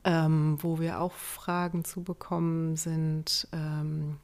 Ähm, 0.06 0.58
wo 0.60 0.82
wir 0.82 1.00
auch 1.00 1.14
Fragen 1.14 1.86
zu 1.86 2.04
bekommen 2.04 2.76
sind, 2.76 3.48
ähm, 3.54 4.18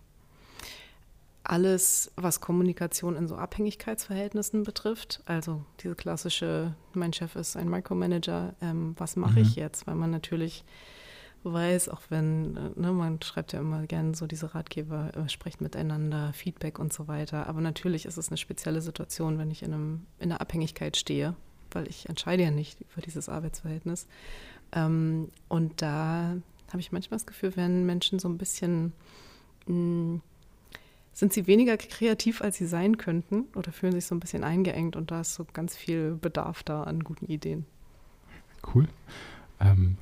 alles, 1.49 2.12
was 2.15 2.41
Kommunikation 2.41 3.15
in 3.15 3.27
so 3.27 3.36
Abhängigkeitsverhältnissen 3.36 4.63
betrifft. 4.63 5.21
Also 5.25 5.63
diese 5.82 5.95
klassische, 5.95 6.75
mein 6.93 7.13
Chef 7.13 7.36
ist 7.36 7.58
ein 7.58 7.69
Micromanager, 7.69 8.53
ähm, 8.62 8.93
was 8.97 9.15
mache 9.15 9.39
mhm. 9.39 9.45
ich 9.45 9.55
jetzt? 9.55 9.88
Weil 9.88 9.95
man 9.95 10.12
natürlich 10.12 10.63
weiß, 11.43 11.89
auch 11.89 12.02
wenn, 12.10 12.58
äh, 12.58 12.80
ne, 12.80 12.91
man 12.91 13.21
schreibt 13.21 13.54
ja 13.54 13.60
immer 13.60 13.86
gerne 13.88 14.15
so 14.15 14.28
diese 14.28 14.54
Ratgeber, 14.54 15.12
äh, 15.15 15.30
sprecht 15.30 15.62
miteinander, 15.62 16.34
Feedback 16.34 16.80
und 16.80 16.93
so 16.93 17.08
weiter. 17.08 17.47
Aber 17.47 17.62
natürlich 17.62 18.06
ist 18.06 18.17
es 18.17 18.30
eine 18.30 18.38
spezielle 18.38 18.82
Situation, 18.82 19.38
wenn 19.38 19.52
ich 19.52 19.63
in, 19.63 19.73
einem, 19.73 20.06
in 20.19 20.32
einer 20.32 20.41
Abhängigkeit 20.41 20.97
stehe, 20.97 21.36
weil 21.71 21.88
ich 21.88 22.10
entscheide 22.10 22.43
ja 22.43 22.52
nicht 22.52 22.82
über 22.82 23.02
dieses 23.02 23.30
Arbeitsverhältnis. 23.30 24.08
Ähm, 24.71 25.30
und 25.47 25.82
da 25.82 26.36
habe 26.69 26.80
ich 26.80 26.91
manchmal 26.91 27.17
das 27.17 27.28
Gefühl, 27.28 27.56
wenn 27.56 27.86
Menschen 27.86 28.19
so 28.19 28.28
ein 28.28 28.38
bisschen 28.38 28.93
mh, 29.67 29.73
mm, 29.75 30.21
sind 31.19 31.34
sie 31.34 31.47
weniger 31.47 31.75
kreativ, 31.78 32.41
als 32.41 32.58
sie 32.58 32.65
sein 32.65 32.97
könnten 32.97 33.45
oder 33.56 33.73
fühlen 33.73 33.91
sich 33.91 34.06
so 34.06 34.15
ein 34.15 34.21
bisschen 34.21 34.43
eingeengt 34.43 34.95
und 34.95 35.12
da 35.12 35.21
ist 35.21 35.36
so 35.36 35.45
ganz 35.52 35.75
viel 35.75 36.15
Bedarf 36.15 36.63
da 36.63 36.84
an 36.84 37.04
guten 37.04 37.25
Ideen. 37.25 37.65
Cool. 38.73 38.88
Ähm, 39.60 39.97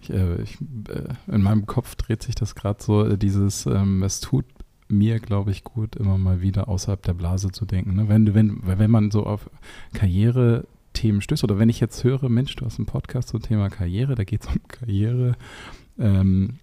ich, 0.00 0.10
äh, 0.10 0.42
ich, 0.42 0.58
äh, 0.88 1.32
in 1.32 1.42
meinem 1.42 1.66
Kopf 1.66 1.94
dreht 1.96 2.22
sich 2.22 2.34
das 2.34 2.54
gerade 2.54 2.82
so, 2.82 3.04
äh, 3.04 3.18
dieses, 3.18 3.66
ähm, 3.66 4.02
es 4.02 4.20
tut 4.20 4.44
mir, 4.88 5.20
glaube 5.20 5.50
ich, 5.50 5.64
gut, 5.64 5.96
immer 5.96 6.18
mal 6.18 6.40
wieder 6.40 6.68
außerhalb 6.68 7.02
der 7.02 7.14
Blase 7.14 7.50
zu 7.50 7.66
denken. 7.66 7.94
Ne? 7.94 8.08
Wenn, 8.08 8.34
wenn, 8.34 8.60
wenn 8.64 8.90
man 8.90 9.10
so 9.10 9.26
auf 9.26 9.50
Karriere-Themen 9.92 11.20
stößt 11.20 11.44
oder 11.44 11.58
wenn 11.58 11.68
ich 11.68 11.80
jetzt 11.80 12.04
höre, 12.04 12.28
Mensch, 12.28 12.56
du 12.56 12.64
hast 12.64 12.78
einen 12.78 12.86
Podcast 12.86 13.28
zum 13.28 13.42
Thema 13.42 13.68
Karriere, 13.68 14.14
da 14.14 14.24
geht 14.24 14.42
es 14.42 14.48
um 14.48 14.60
Karriere. 14.66 15.36
Ähm, 15.98 16.58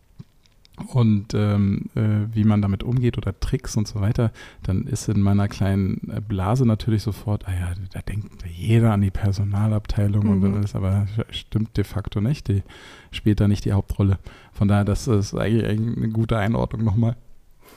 und 0.88 1.34
ähm, 1.34 1.90
äh, 1.96 2.34
wie 2.34 2.44
man 2.44 2.62
damit 2.62 2.84
umgeht 2.84 3.18
oder 3.18 3.40
Tricks 3.40 3.78
und 3.78 3.88
so 3.88 4.02
weiter, 4.02 4.32
dann 4.64 4.88
ist 4.88 5.08
in 5.08 5.22
meiner 5.22 5.48
kleinen 5.48 6.10
äh, 6.10 6.22
Blase 6.22 6.66
natürlich 6.66 7.04
sofort, 7.04 7.48
ah 7.48 7.54
ja, 7.54 7.74
da 7.94 8.02
denkt 8.02 8.44
jeder 8.46 8.92
an 8.92 9.02
die 9.02 9.12
Personalabteilung 9.12 10.26
mhm. 10.26 10.32
und 10.32 10.42
dann 10.42 10.64
ist 10.64 10.76
aber 10.76 11.08
stimmt 11.30 11.78
de 11.78 11.84
facto 11.84 12.20
nicht, 12.20 12.48
die 12.50 12.64
spielt 13.12 13.40
da 13.40 13.48
nicht 13.48 13.66
die 13.66 13.74
Hauptrolle. 13.74 14.20
Von 14.52 14.68
daher, 14.68 14.86
das 14.86 15.08
ist 15.08 15.34
eigentlich 15.34 15.66
eine 15.66 16.10
gute 16.10 16.38
Einordnung 16.38 16.84
nochmal. 16.84 17.16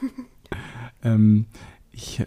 ähm, 1.05 1.47
ich 1.99 2.21
äh, 2.21 2.27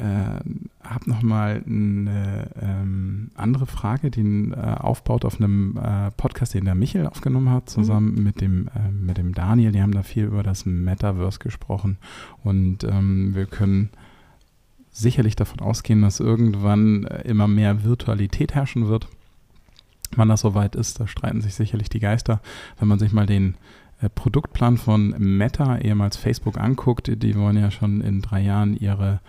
habe 0.83 1.09
noch 1.09 1.21
mal 1.21 1.63
eine 1.65 2.49
ähm, 2.61 3.31
andere 3.35 3.65
Frage, 3.65 4.11
die 4.11 4.51
äh, 4.51 4.55
aufbaut 4.55 5.23
auf 5.23 5.39
einem 5.39 5.77
äh, 5.77 6.11
Podcast, 6.11 6.53
den 6.53 6.65
der 6.65 6.75
Michel 6.75 7.07
aufgenommen 7.07 7.49
hat, 7.49 7.69
zusammen 7.69 8.15
mhm. 8.15 8.23
mit, 8.23 8.41
dem, 8.41 8.67
äh, 8.67 8.91
mit 8.91 9.17
dem 9.17 9.33
Daniel. 9.33 9.71
Die 9.71 9.81
haben 9.81 9.93
da 9.93 10.03
viel 10.03 10.25
über 10.25 10.43
das 10.43 10.65
Metaverse 10.65 11.39
gesprochen. 11.39 11.97
Und 12.43 12.83
ähm, 12.83 13.33
wir 13.33 13.45
können 13.45 13.91
sicherlich 14.91 15.37
davon 15.37 15.61
ausgehen, 15.61 16.01
dass 16.01 16.19
irgendwann 16.19 17.05
äh, 17.05 17.21
immer 17.21 17.47
mehr 17.47 17.85
Virtualität 17.85 18.53
herrschen 18.53 18.89
wird. 18.89 19.07
Wann 20.17 20.27
das 20.27 20.41
soweit 20.41 20.75
ist, 20.75 20.99
da 20.99 21.07
streiten 21.07 21.39
sich 21.39 21.55
sicherlich 21.55 21.87
die 21.87 22.01
Geister. 22.01 22.41
Wenn 22.77 22.89
man 22.89 22.99
sich 22.99 23.13
mal 23.13 23.25
den 23.25 23.55
äh, 24.01 24.09
Produktplan 24.09 24.77
von 24.77 25.15
Meta, 25.17 25.77
ehemals 25.77 26.17
Facebook, 26.17 26.57
anguckt, 26.57 27.09
die 27.23 27.35
wollen 27.35 27.57
ja 27.57 27.71
schon 27.71 28.01
in 28.01 28.21
drei 28.21 28.41
Jahren 28.41 28.75
ihre 28.75 29.21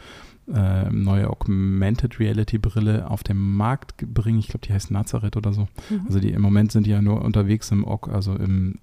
äh, 0.53 0.91
neue 0.91 1.31
Augmented 1.31 2.19
Reality 2.19 2.59
Brille 2.59 3.09
auf 3.09 3.23
den 3.23 3.39
Markt 3.39 3.99
bringen. 4.13 4.39
Ich 4.39 4.49
glaube, 4.49 4.67
die 4.67 4.73
heißt 4.73 4.91
Nazareth 4.91 5.37
oder 5.37 5.53
so. 5.53 5.69
Mhm. 5.91 6.03
Also 6.07 6.21
die 6.21 6.31
im 6.31 6.43
Moment 6.43 6.73
sind 6.73 6.87
die 6.87 6.91
ja 6.91 7.03
nur 7.03 7.23
unterwegs 7.23 7.71
im 7.71 7.87
also 7.87 8.35
im 8.35 8.79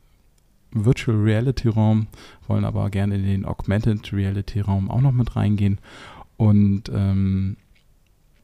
Virtual 0.71 1.17
Reality 1.17 1.67
Raum, 1.67 2.07
wollen 2.47 2.63
aber 2.63 2.89
gerne 2.89 3.15
in 3.15 3.25
den 3.25 3.45
Augmented 3.45 4.13
Reality 4.13 4.61
Raum 4.61 4.89
auch 4.89 5.01
noch 5.01 5.11
mit 5.11 5.35
reingehen. 5.35 5.79
Und 6.37 6.83
ähm, 6.93 7.57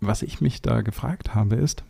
was 0.01 0.21
ich 0.21 0.41
mich 0.41 0.61
da 0.61 0.81
gefragt 0.81 1.35
habe, 1.35 1.55
ist, 1.55 1.83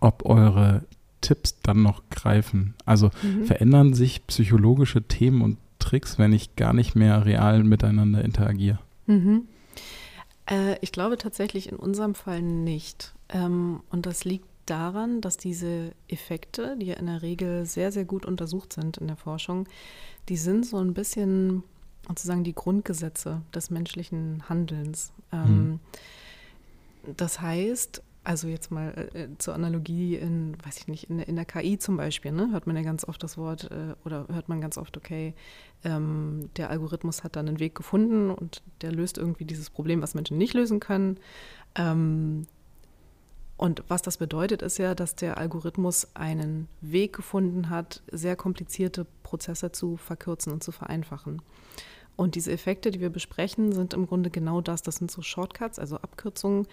ob 0.00 0.26
eure 0.26 0.84
Tipps 1.20 1.60
dann 1.62 1.82
noch 1.82 2.02
greifen. 2.10 2.74
Also 2.84 3.10
mhm. 3.22 3.44
verändern 3.44 3.94
sich 3.94 4.26
psychologische 4.26 5.02
Themen 5.02 5.40
und 5.40 5.58
Tricks, 5.78 6.18
wenn 6.18 6.32
ich 6.32 6.56
gar 6.56 6.72
nicht 6.72 6.94
mehr 6.94 7.24
real 7.24 7.62
miteinander 7.64 8.24
interagiere? 8.24 8.78
Mhm. 9.06 9.42
Äh, 10.46 10.78
ich 10.80 10.92
glaube 10.92 11.16
tatsächlich 11.16 11.70
in 11.70 11.76
unserem 11.76 12.14
Fall 12.14 12.42
nicht. 12.42 13.14
Ähm, 13.28 13.82
und 13.90 14.06
das 14.06 14.24
liegt 14.24 14.46
daran, 14.66 15.20
dass 15.20 15.36
diese 15.36 15.92
Effekte, 16.08 16.76
die 16.78 16.86
ja 16.86 16.94
in 16.94 17.06
der 17.06 17.22
Regel 17.22 17.66
sehr, 17.66 17.92
sehr 17.92 18.04
gut 18.04 18.24
untersucht 18.24 18.72
sind 18.72 18.96
in 18.98 19.06
der 19.06 19.16
Forschung, 19.16 19.68
die 20.28 20.36
sind 20.36 20.64
so 20.64 20.78
ein 20.78 20.94
bisschen 20.94 21.62
sozusagen 22.08 22.44
die 22.44 22.54
Grundgesetze 22.54 23.42
des 23.54 23.70
menschlichen 23.70 24.48
Handelns. 24.48 25.12
Ähm, 25.32 25.80
hm. 27.04 27.14
Das 27.16 27.40
heißt, 27.40 28.02
Also 28.24 28.48
jetzt 28.48 28.70
mal 28.70 29.10
äh, 29.12 29.28
zur 29.36 29.54
Analogie 29.54 30.16
in, 30.16 30.56
weiß 30.64 30.78
ich 30.78 30.88
nicht, 30.88 31.10
in, 31.10 31.18
in, 31.18 31.36
der 31.36 31.44
KI 31.44 31.78
zum 31.78 31.98
Beispiel, 31.98 32.32
ne, 32.32 32.48
hört 32.52 32.66
man 32.66 32.74
ja 32.74 32.82
ganz 32.82 33.06
oft 33.06 33.22
das 33.22 33.36
Wort 33.36 33.70
äh, 33.70 33.94
oder 34.04 34.26
hört 34.32 34.48
man 34.48 34.62
ganz 34.62 34.78
oft, 34.78 34.96
okay, 34.96 35.34
ähm, 35.84 36.48
der 36.56 36.70
Algorithmus 36.70 37.22
hat 37.22 37.36
dann 37.36 37.48
einen 37.48 37.60
Weg 37.60 37.74
gefunden 37.74 38.30
und 38.30 38.62
der 38.80 38.92
löst 38.92 39.18
irgendwie 39.18 39.44
dieses 39.44 39.68
Problem, 39.68 40.00
was 40.00 40.14
Menschen 40.14 40.38
nicht 40.38 40.54
lösen 40.54 40.80
können. 40.80 41.18
Ähm, 41.74 42.46
und 43.58 43.84
was 43.88 44.00
das 44.00 44.16
bedeutet, 44.16 44.62
ist 44.62 44.78
ja, 44.78 44.94
dass 44.94 45.14
der 45.14 45.36
Algorithmus 45.36 46.08
einen 46.14 46.66
Weg 46.80 47.14
gefunden 47.14 47.68
hat, 47.68 48.02
sehr 48.10 48.36
komplizierte 48.36 49.06
Prozesse 49.22 49.70
zu 49.70 49.98
verkürzen 49.98 50.52
und 50.52 50.64
zu 50.64 50.72
vereinfachen. 50.72 51.42
Und 52.16 52.36
diese 52.36 52.52
Effekte, 52.52 52.90
die 52.90 53.00
wir 53.00 53.10
besprechen, 53.10 53.72
sind 53.72 53.92
im 53.92 54.06
Grunde 54.06 54.30
genau 54.30 54.60
das. 54.60 54.82
Das 54.82 54.96
sind 54.96 55.10
so 55.10 55.22
Shortcuts, 55.22 55.78
also 55.78 55.96
Abkürzungen, 55.96 56.66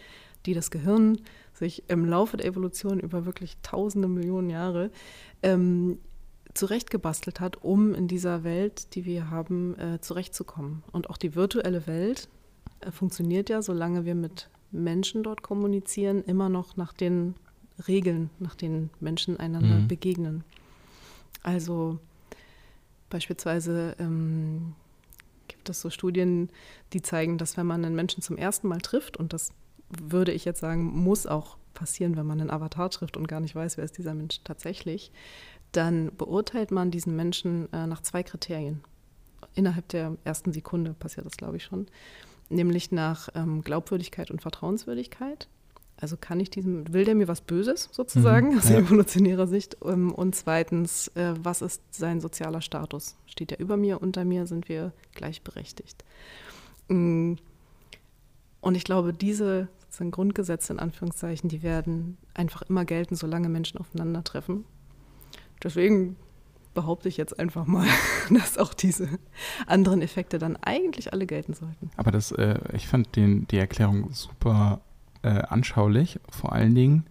die 0.46 0.54
das 0.54 0.72
Gehirn 0.72 1.20
sich 1.54 1.84
im 1.90 2.06
Laufe 2.06 2.38
der 2.38 2.46
Evolution 2.46 3.00
über 3.00 3.26
wirklich 3.26 3.58
tausende 3.62 4.08
Millionen 4.08 4.50
Jahre 4.50 4.92
ähm, 5.44 6.00
zurechtgebastelt 6.54 7.40
hat, 7.40 7.64
um 7.64 7.94
in 7.94 8.08
dieser 8.08 8.44
Welt, 8.44 8.96
die 8.96 9.06
wir 9.06 9.30
haben, 9.30 9.78
äh, 9.80 10.00
zurechtzukommen. 10.02 10.84
Und 10.92 11.10
auch 11.10 11.18
die 11.18 11.36
virtuelle 11.36 11.88
Welt 11.88 12.28
äh, 12.82 12.92
funktioniert 12.92 13.50
ja, 13.50 13.62
solange 13.62 14.06
wir 14.06 14.16
mit 14.16 14.50
Menschen 14.72 15.24
dort 15.24 15.42
kommunizieren, 15.42 16.24
immer 16.24 16.50
noch 16.50 16.78
nach 16.78 16.94
den 16.94 17.36
Regeln, 17.88 18.30
nach 18.40 18.56
denen 18.56 18.90
Menschen 19.00 19.40
einander 19.40 19.80
mhm. 19.80 19.88
begegnen. 19.88 20.44
Also 21.44 22.00
beispielsweise 23.10 23.96
ähm, 24.00 24.74
gibt 25.48 25.70
es 25.70 25.82
so 25.82 25.90
Studien, 25.90 26.50
die 26.94 27.02
zeigen, 27.02 27.38
dass 27.38 27.58
wenn 27.58 27.66
man 27.66 27.84
einen 27.84 27.96
Menschen 27.96 28.22
zum 28.22 28.38
ersten 28.38 28.68
Mal 28.68 28.80
trifft, 28.80 29.18
und 29.18 29.34
das 29.34 29.52
würde 30.02 30.32
ich 30.32 30.46
jetzt 30.46 30.60
sagen, 30.60 30.84
muss 30.84 31.26
auch 31.28 31.58
passieren, 31.74 32.18
wenn 32.18 32.26
man 32.26 32.42
einen 32.42 32.52
Avatar 32.52 32.90
trifft 32.90 33.18
und 33.18 33.28
gar 33.28 33.40
nicht 33.40 33.56
weiß, 33.56 33.78
wer 33.78 33.86
ist 33.86 33.98
dieser 33.98 34.14
Mensch 34.14 34.42
tatsächlich, 34.44 35.12
dann 35.72 36.12
beurteilt 36.18 36.72
man 36.72 36.92
diesen 36.92 37.16
Menschen 37.16 37.72
äh, 37.74 37.88
nach 37.88 38.02
zwei 38.02 38.24
Kriterien. 38.24 38.82
Innerhalb 39.56 39.88
der 39.90 40.18
ersten 40.24 40.54
Sekunde 40.54 40.94
passiert 40.94 41.26
das, 41.26 41.38
glaube 41.38 41.58
ich, 41.58 41.64
schon. 41.64 41.88
Nämlich 42.50 42.92
nach 42.92 43.30
ähm, 43.36 43.62
Glaubwürdigkeit 43.64 44.32
und 44.32 44.42
Vertrauenswürdigkeit. 44.42 45.48
Also 45.98 46.18
kann 46.18 46.40
ich 46.40 46.50
diesem, 46.50 46.92
will 46.94 47.06
der 47.06 47.16
mir 47.16 47.28
was 47.28 47.42
Böses 47.42 47.90
sozusagen 47.92 48.52
mhm, 48.52 48.58
aus 48.58 48.70
ja. 48.70 48.80
evolutionärer 48.80 49.48
Sicht? 49.48 49.78
Ähm, 49.86 50.14
und 50.14 50.36
zweitens, 50.36 51.10
äh, 51.10 51.34
was 51.42 51.62
ist 51.62 51.82
sein 51.92 52.20
sozialer 52.20 52.62
Status? 52.62 53.16
Steht 53.26 53.52
er 53.52 53.60
über 53.60 53.78
mir, 53.78 54.02
unter 54.02 54.26
mir? 54.26 54.48
Sind 54.48 54.68
wir 54.68 54.94
gleichberechtigt? 55.14 56.04
Mm. 56.90 57.36
Und 58.62 58.76
ich 58.76 58.84
glaube, 58.84 59.12
diese 59.12 59.70
Grundgesetze 60.12 60.74
in 60.74 60.80
Anführungszeichen, 60.80 61.50
die 61.50 61.64
werden 61.64 62.18
einfach 62.34 62.64
immer 62.64 62.86
gelten, 62.86 63.16
solange 63.16 63.50
Menschen 63.50 63.80
aufeinandertreffen. 63.80 64.66
Deswegen 65.64 66.16
behaupte 66.74 67.10
ich 67.10 67.18
jetzt 67.18 67.38
einfach 67.40 67.66
mal, 67.66 67.88
dass 68.30 68.58
auch 68.58 68.74
diese 68.74 69.08
anderen 69.68 70.02
Effekte 70.02 70.40
dann 70.40 70.56
eigentlich 70.56 71.14
alle 71.14 71.26
gelten 71.26 71.54
sollten. 71.54 71.92
Aber 71.98 72.12
das, 72.12 72.32
äh, 72.32 72.60
ich 72.74 72.88
fand 72.88 73.16
den, 73.16 73.48
die 73.48 73.58
Erklärung 73.58 74.14
super 74.14 74.82
äh, 75.24 75.30
anschaulich. 75.30 76.20
Vor 76.30 76.54
allen 76.54 76.74
Dingen 76.74 77.06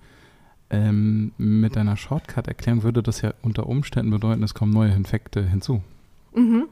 ähm, 0.71 1.33
mit 1.37 1.77
einer 1.77 1.97
Shortcut-Erklärung 1.97 2.83
würde 2.83 3.03
das 3.03 3.21
ja 3.21 3.35
unter 3.43 3.67
Umständen 3.67 4.11
bedeuten, 4.11 4.43
es 4.43 4.55
kommen 4.55 4.73
neue 4.73 4.93
Infekte 4.93 5.47
hinzu. 5.47 5.83
Mhm. 6.35 6.67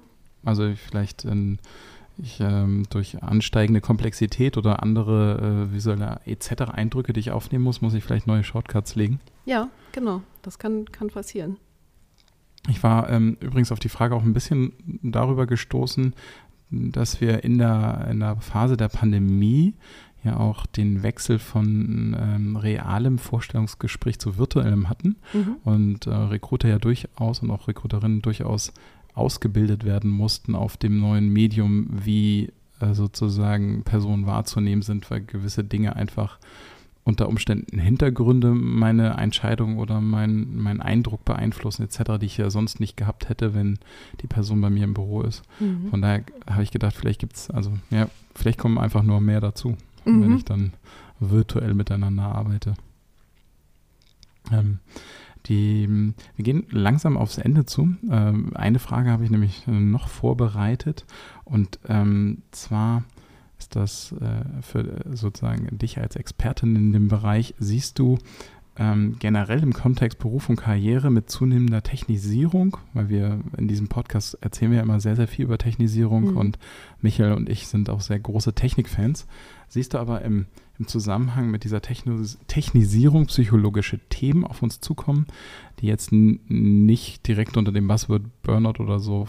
Also 0.44 0.72
vielleicht 0.76 1.24
in, 1.24 1.58
ich, 2.18 2.40
ähm, 2.40 2.84
durch 2.90 3.22
ansteigende 3.22 3.80
Komplexität 3.80 4.56
oder 4.56 4.82
andere 4.82 5.68
äh, 5.68 5.74
visuelle 5.74 6.20
etc. 6.24 6.62
Eindrücke, 6.72 7.12
die 7.12 7.20
ich 7.20 7.30
aufnehmen 7.30 7.64
muss, 7.64 7.80
muss 7.80 7.94
ich 7.94 8.04
vielleicht 8.04 8.26
neue 8.26 8.44
Shortcuts 8.44 8.96
legen. 8.96 9.20
Ja, 9.44 9.68
genau. 9.92 10.22
Das 10.42 10.58
kann, 10.58 10.86
kann 10.86 11.08
passieren. 11.08 11.58
Ich 12.68 12.82
war 12.82 13.08
ähm, 13.08 13.36
übrigens 13.40 13.72
auf 13.72 13.78
die 13.78 13.88
Frage 13.88 14.14
auch 14.14 14.22
ein 14.22 14.34
bisschen 14.34 14.72
darüber 15.02 15.46
gestoßen, 15.46 16.14
dass 16.70 17.20
wir 17.20 17.44
in 17.44 17.58
der, 17.58 18.08
in 18.10 18.20
der 18.20 18.36
Phase 18.36 18.76
der 18.76 18.88
Pandemie 18.88 19.74
ja 20.24 20.36
auch 20.36 20.66
den 20.66 21.02
Wechsel 21.02 21.38
von 21.38 22.16
ähm, 22.18 22.56
realem 22.56 23.18
Vorstellungsgespräch 23.18 24.18
zu 24.18 24.36
virtuellem 24.36 24.88
hatten 24.88 25.16
mhm. 25.32 25.56
und 25.64 26.06
äh, 26.06 26.10
Recruiter 26.10 26.68
ja 26.68 26.78
durchaus 26.78 27.40
und 27.40 27.50
auch 27.50 27.68
Recruiterinnen 27.68 28.20
durchaus 28.20 28.72
ausgebildet 29.18 29.84
werden 29.84 30.10
mussten 30.10 30.54
auf 30.54 30.76
dem 30.76 31.00
neuen 31.00 31.28
Medium, 31.32 31.88
wie 31.90 32.52
äh, 32.80 32.94
sozusagen 32.94 33.82
Personen 33.82 34.26
wahrzunehmen 34.26 34.82
sind, 34.82 35.10
weil 35.10 35.20
gewisse 35.20 35.64
Dinge 35.64 35.96
einfach 35.96 36.38
unter 37.04 37.28
Umständen 37.28 37.78
Hintergründe 37.78 38.50
meine 38.52 39.16
Entscheidung 39.16 39.78
oder 39.78 40.00
mein, 40.00 40.56
mein 40.56 40.82
Eindruck 40.82 41.24
beeinflussen 41.24 41.82
etc., 41.82 42.18
die 42.20 42.26
ich 42.26 42.36
ja 42.36 42.50
sonst 42.50 42.80
nicht 42.80 42.98
gehabt 42.98 43.30
hätte, 43.30 43.54
wenn 43.54 43.78
die 44.20 44.26
Person 44.26 44.60
bei 44.60 44.68
mir 44.68 44.84
im 44.84 44.92
Büro 44.92 45.22
ist. 45.22 45.42
Mhm. 45.58 45.88
Von 45.88 46.02
daher 46.02 46.22
habe 46.48 46.62
ich 46.62 46.70
gedacht, 46.70 46.94
vielleicht 46.94 47.20
gibt 47.20 47.36
es, 47.36 47.50
also 47.50 47.72
ja, 47.90 48.08
vielleicht 48.34 48.58
kommen 48.58 48.76
einfach 48.76 49.02
nur 49.02 49.22
mehr 49.22 49.40
dazu 49.40 49.76
mhm. 50.08 50.22
wenn 50.22 50.36
ich 50.36 50.44
dann 50.44 50.72
virtuell 51.20 51.74
miteinander 51.74 52.24
arbeite. 52.24 52.74
Ähm, 54.52 54.78
die, 55.46 56.12
wir 56.36 56.44
gehen 56.44 56.64
langsam 56.70 57.16
aufs 57.16 57.38
Ende 57.38 57.64
zu. 57.66 57.94
Ähm, 58.10 58.52
eine 58.54 58.78
Frage 58.78 59.10
habe 59.10 59.24
ich 59.24 59.30
nämlich 59.30 59.66
noch 59.66 60.08
vorbereitet 60.08 61.04
und 61.44 61.78
ähm, 61.88 62.42
zwar 62.50 63.04
ist 63.58 63.74
das 63.76 64.12
äh, 64.12 64.62
für 64.62 65.04
sozusagen 65.12 65.76
dich 65.76 65.98
als 65.98 66.16
Expertin 66.16 66.76
in 66.76 66.92
dem 66.92 67.08
Bereich, 67.08 67.54
siehst 67.58 67.98
du 67.98 68.18
ähm, 68.78 69.16
generell 69.18 69.62
im 69.62 69.72
Kontext 69.72 70.18
Beruf 70.18 70.48
und 70.48 70.56
Karriere 70.56 71.10
mit 71.10 71.28
zunehmender 71.28 71.82
Technisierung, 71.82 72.76
weil 72.94 73.08
wir 73.08 73.40
in 73.56 73.66
diesem 73.66 73.88
Podcast 73.88 74.38
erzählen 74.40 74.70
wir 74.70 74.78
ja 74.78 74.84
immer 74.84 75.00
sehr, 75.00 75.16
sehr 75.16 75.26
viel 75.26 75.46
über 75.46 75.58
Technisierung 75.58 76.30
mhm. 76.30 76.36
und 76.36 76.58
Michael 77.00 77.32
und 77.32 77.48
ich 77.48 77.66
sind 77.66 77.90
auch 77.90 78.00
sehr 78.00 78.20
große 78.20 78.54
Technikfans. 78.54 79.26
Siehst 79.68 79.94
du 79.94 79.98
aber 79.98 80.22
im, 80.22 80.46
im 80.78 80.86
Zusammenhang 80.86 81.50
mit 81.50 81.64
dieser 81.64 81.82
Technis 81.82 82.38
Technisierung 82.46 83.26
psychologische 83.26 83.98
Themen 84.08 84.44
auf 84.44 84.62
uns 84.62 84.80
zukommen, 84.80 85.26
die 85.80 85.86
jetzt 85.86 86.12
nicht 86.12 87.26
direkt 87.26 87.56
unter 87.56 87.72
dem 87.72 87.88
Buzzword 87.88 88.22
Burnout 88.42 88.82
oder 88.82 89.00
so 89.00 89.26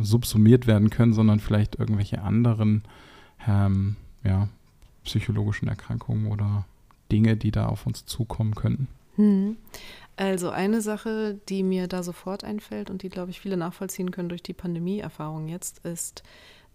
subsumiert 0.00 0.66
werden 0.66 0.90
können, 0.90 1.12
sondern 1.12 1.40
vielleicht 1.40 1.78
irgendwelche 1.78 2.22
anderen 2.22 2.82
ähm, 3.46 3.96
ja, 4.24 4.48
psychologischen 5.04 5.68
Erkrankungen 5.68 6.26
oder 6.26 6.66
Dinge, 7.10 7.36
die 7.36 7.50
da 7.50 7.66
auf 7.66 7.86
uns 7.86 8.04
zukommen 8.04 8.54
könnten? 8.54 8.88
Hm. 9.16 9.56
Also 10.16 10.50
eine 10.50 10.80
Sache, 10.80 11.38
die 11.48 11.62
mir 11.62 11.86
da 11.86 12.02
sofort 12.02 12.42
einfällt 12.42 12.90
und 12.90 13.02
die, 13.02 13.08
glaube 13.08 13.30
ich, 13.30 13.40
viele 13.40 13.56
nachvollziehen 13.56 14.10
können 14.10 14.28
durch 14.28 14.42
die 14.42 14.52
Pandemie-Erfahrung 14.52 15.48
jetzt, 15.48 15.78
ist, 15.84 16.24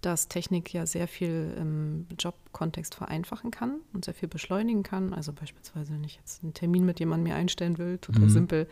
dass 0.06 0.28
Technik 0.28 0.74
ja 0.74 0.86
sehr 0.86 1.08
viel 1.08 1.56
im 1.58 2.08
Jobkontext 2.20 2.94
vereinfachen 2.94 3.52
kann 3.52 3.80
und 3.94 4.06
sehr 4.06 4.14
viel 4.14 4.28
beschleunigen 4.28 4.84
kann. 4.84 5.14
Also 5.14 5.32
beispielsweise, 5.32 5.94
wenn 5.94 6.04
ich 6.04 6.18
jetzt 6.18 6.44
einen 6.44 6.54
Termin 6.54 6.86
mit 6.86 7.00
jemandem 7.00 7.32
mir 7.32 7.36
einstellen 7.36 7.78
will, 7.78 7.98
total 8.00 8.24
mhm. 8.24 8.30
simpel, 8.30 8.68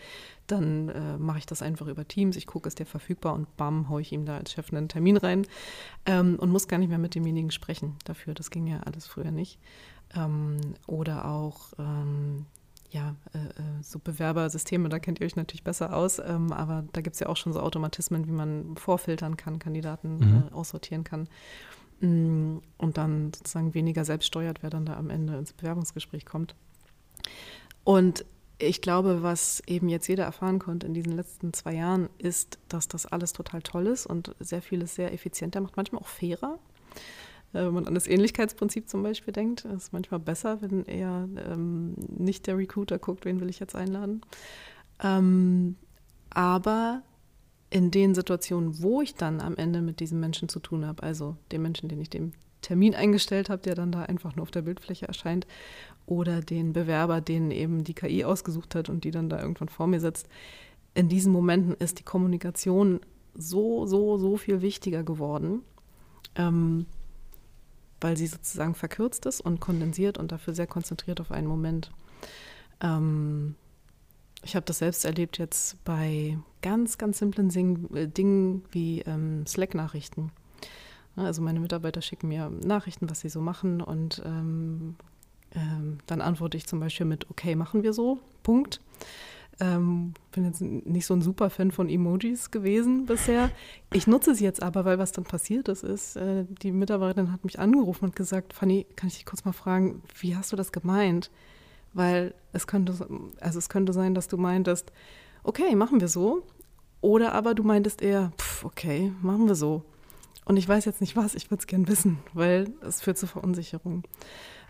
dann 0.48 0.90
äh, 0.90 1.18
mache 1.18 1.40
ich 1.40 1.46
das 1.46 1.62
einfach 1.62 1.88
über 1.88 2.08
Teams. 2.08 2.36
Ich 2.36 2.48
gucke, 2.48 2.68
ist 2.68 2.80
der 2.80 2.86
verfügbar 2.86 3.34
und 3.34 3.56
bam, 3.56 3.88
haue 3.90 4.02
ich 4.02 4.12
ihm 4.12 4.26
da 4.26 4.38
als 4.38 4.52
Chef 4.52 4.72
einen 4.74 4.90
Termin 4.90 5.18
rein 5.18 5.48
ähm, 6.06 6.36
und 6.38 6.52
muss 6.52 6.68
gar 6.68 6.78
nicht 6.78 6.90
mehr 6.90 6.98
mit 7.00 7.16
demjenigen 7.16 7.52
sprechen 7.52 7.96
dafür. 8.04 8.34
Das 8.34 8.52
ging 8.52 8.68
ja 8.68 8.82
alles 8.82 9.08
früher 9.08 9.32
nicht. 9.32 9.58
Ähm, 10.14 10.58
oder 10.88 11.26
auch 11.26 11.72
ähm, 11.80 12.46
ja, 12.92 13.16
äh, 13.34 13.38
äh, 13.38 13.82
so 13.82 14.00
Bewerbersysteme, 14.00 14.90
da 14.90 15.00
kennt 15.00 15.20
ihr 15.20 15.26
euch 15.26 15.36
natürlich 15.36 15.64
besser 15.64 15.96
aus, 15.96 16.20
ähm, 16.20 16.52
aber 16.52 16.84
da 16.92 17.02
gibt 17.02 17.16
es 17.16 17.22
ja 17.22 17.28
auch 17.28 17.38
schon 17.38 17.54
so 17.54 17.62
Automatismen, 17.62 18.28
wie 18.28 18.32
man 18.32 18.76
vorfiltern 18.76 19.38
kann, 19.38 19.60
Kandidaten 19.60 20.18
mhm. 20.18 20.44
äh, 20.50 20.54
aussortieren 20.54 21.06
kann 21.06 21.30
mm, 22.02 22.58
und 22.78 22.98
dann 22.98 23.32
sozusagen 23.34 23.74
weniger 23.74 24.04
selbst 24.04 24.28
steuert, 24.28 24.62
wer 24.62 24.70
dann 24.70 24.86
da 24.86 24.98
am 24.98 25.10
Ende 25.10 25.38
ins 25.38 25.54
Bewerbungsgespräch 25.54 26.26
kommt. 26.26 26.54
Und 27.86 28.26
ich 28.58 28.82
glaube, 28.82 29.24
was 29.24 29.64
eben 29.68 29.88
jetzt 29.90 30.08
jeder 30.08 30.26
erfahren 30.26 30.60
konnte 30.60 30.86
in 30.86 30.94
diesen 30.94 31.14
letzten 31.14 31.54
zwei 31.54 31.74
Jahren, 31.74 32.10
ist, 32.18 32.60
dass 32.68 32.88
das 32.90 33.06
alles 33.06 33.34
total 33.34 33.62
toll 33.62 33.88
ist 33.88 34.06
und 34.06 34.36
sehr 34.40 34.62
vieles 34.62 34.96
sehr 34.96 35.14
effizienter 35.14 35.62
macht, 35.62 35.78
manchmal 35.78 36.02
auch 36.02 36.08
fairer. 36.08 36.60
Äh, 37.54 37.66
wenn 37.66 37.74
man 37.74 37.88
an 37.88 37.96
das 37.96 38.08
Ähnlichkeitsprinzip 38.08 38.90
zum 38.90 39.04
Beispiel 39.04 39.34
denkt, 39.34 39.66
ist 39.66 39.84
es 39.84 39.92
manchmal 39.92 40.20
besser, 40.20 40.62
wenn 40.62 40.86
eher 40.86 41.28
ähm, 41.50 41.96
nicht 42.18 42.48
der 42.48 42.58
Recruiter 42.58 43.00
guckt, 43.00 43.26
wen 43.26 43.40
will 43.42 43.50
ich 43.50 43.60
jetzt 43.60 43.76
einladen. 43.76 44.22
Ähm, 45.04 45.76
aber 46.30 47.04
in 47.70 47.92
den 47.92 48.16
Situationen, 48.16 48.82
wo 48.82 49.02
ich 49.02 49.16
dann 49.16 49.40
am 49.40 49.56
Ende 49.56 49.82
mit 49.82 50.00
diesem 50.00 50.20
Menschen 50.20 50.50
zu 50.50 50.60
tun 50.60 50.86
habe, 50.86 51.04
also 51.04 51.38
dem 51.52 51.62
Menschen, 51.62 51.90
den 51.90 52.02
ich 52.02 52.10
dem 52.10 52.34
Termin 52.62 52.94
eingestellt 52.94 53.50
habe, 53.50 53.62
der 53.62 53.76
dann 53.76 53.92
da 53.92 54.04
einfach 54.04 54.36
nur 54.36 54.44
auf 54.44 54.52
der 54.52 54.62
Bildfläche 54.62 55.08
erscheint, 55.08 55.48
oder 56.06 56.42
den 56.42 56.74
Bewerber, 56.74 57.22
den 57.22 57.52
eben 57.52 57.84
die 57.84 57.94
KI 57.94 58.26
ausgesucht 58.26 58.76
hat 58.76 58.90
und 58.90 59.04
die 59.04 59.12
dann 59.12 59.30
da 59.30 59.40
irgendwann 59.40 59.70
vor 59.70 59.88
mir 59.88 60.00
sitzt, 60.00 60.28
in 60.94 61.08
diesen 61.08 61.32
Momenten 61.32 61.74
ist 61.76 62.00
die 62.00 62.04
Kommunikation 62.04 63.00
so, 63.34 63.86
so, 63.86 64.18
so 64.18 64.36
viel 64.36 64.62
wichtiger 64.62 65.04
geworden. 65.04 65.62
Ähm, 66.36 66.86
weil 68.02 68.18
sie 68.18 68.28
sozusagen 68.28 68.76
verkürzt 68.76 69.26
ist 69.26 69.42
und 69.42 69.62
kondensiert 69.62 70.18
und 70.18 70.32
dafür 70.32 70.54
sehr 70.54 70.68
konzentriert 70.68 71.22
auf 71.22 71.32
einen 71.32 71.48
Moment. 71.48 71.92
Ähm, 72.82 73.56
ich 74.44 74.56
habe 74.56 74.66
das 74.66 74.80
selbst 74.80 75.06
erlebt 75.06 75.38
jetzt 75.38 75.84
bei 75.84 76.38
ganz, 76.62 76.98
ganz 76.98 77.20
simplen 77.20 77.50
Sing 77.50 77.94
äh, 77.96 78.08
Dingen 78.08 78.64
wie 78.72 79.02
ähm, 79.02 79.46
Slack-Nachrichten. 79.46 80.32
Also 81.16 81.42
meine 81.42 81.60
Mitarbeiter 81.60 82.02
schicken 82.02 82.30
mir 82.30 82.50
Nachrichten, 82.50 83.10
was 83.10 83.20
sie 83.20 83.30
so 83.30 83.42
machen 83.42 83.82
und 83.82 84.22
ähm, 84.26 84.96
ähm, 85.54 85.98
dann 86.08 86.22
antworte 86.22 86.58
ich 86.58 86.66
zum 86.68 86.80
Beispiel 86.80 87.06
mit, 87.06 87.30
okay, 87.30 87.56
machen 87.56 87.84
wir 87.84 87.94
so, 87.94 88.20
Punkt. 88.44 88.82
Ähm, 89.62 90.16
bin 90.32 90.44
jetzt 90.44 90.60
nicht 90.60 91.06
so 91.06 91.14
ein 91.14 91.22
super 91.22 91.52
Fan 91.52 91.70
von 91.70 91.88
Emojis 91.88 92.50
gewesen 92.50 93.06
bisher. 93.06 93.52
Ich 93.94 94.08
nutze 94.08 94.34
sie 94.34 94.44
jetzt 94.44 94.64
aber, 94.64 94.86
weil 94.86 94.98
was 94.98 95.12
dann 95.12 95.24
passiert 95.24 95.68
ist, 95.68 95.84
ist, 95.84 96.16
äh, 96.16 96.46
die 96.64 96.72
Mitarbeiterin 96.72 97.32
hat 97.32 97.44
mich 97.44 97.60
angerufen 97.60 98.06
und 98.06 98.16
gesagt, 98.16 98.54
Fanny, 98.54 98.88
kann 98.96 99.08
ich 99.10 99.18
dich 99.18 99.26
kurz 99.26 99.46
mal 99.46 99.52
fragen, 99.52 100.02
wie 100.20 100.36
hast 100.36 100.52
du 100.52 100.56
das 100.56 100.72
gemeint? 100.72 101.30
Weil 101.94 102.34
es 102.54 102.66
könnte, 102.66 102.96
also 103.40 103.60
es 103.60 103.70
könnte 103.70 103.94
sein, 103.94 104.16
dass 104.16 104.28
du 104.28 104.38
meintest, 104.38 104.92
okay, 105.44 105.76
machen 105.76 106.02
wir 106.02 106.08
so. 106.08 106.42
Oder 107.02 107.34
aber 107.34 107.54
du 107.54 107.62
meintest 107.62 108.02
eher, 108.02 108.32
pff, 108.40 108.66
okay, 108.66 109.14
machen 109.22 109.48
wir 109.48 109.56
so. 109.56 109.84
Und 110.46 110.58
ich 110.58 110.68
weiß 110.68 110.86
jetzt 110.86 111.02
nicht 111.02 111.16
was, 111.16 111.36
ich 111.36 111.52
würde 111.52 111.62
es 111.62 111.68
gern 111.68 111.88
wissen, 111.88 112.18
weil 112.34 112.74
es 112.82 113.00
führt 113.02 113.20
zu 113.20 113.28
Verunsicherung. 113.28 114.04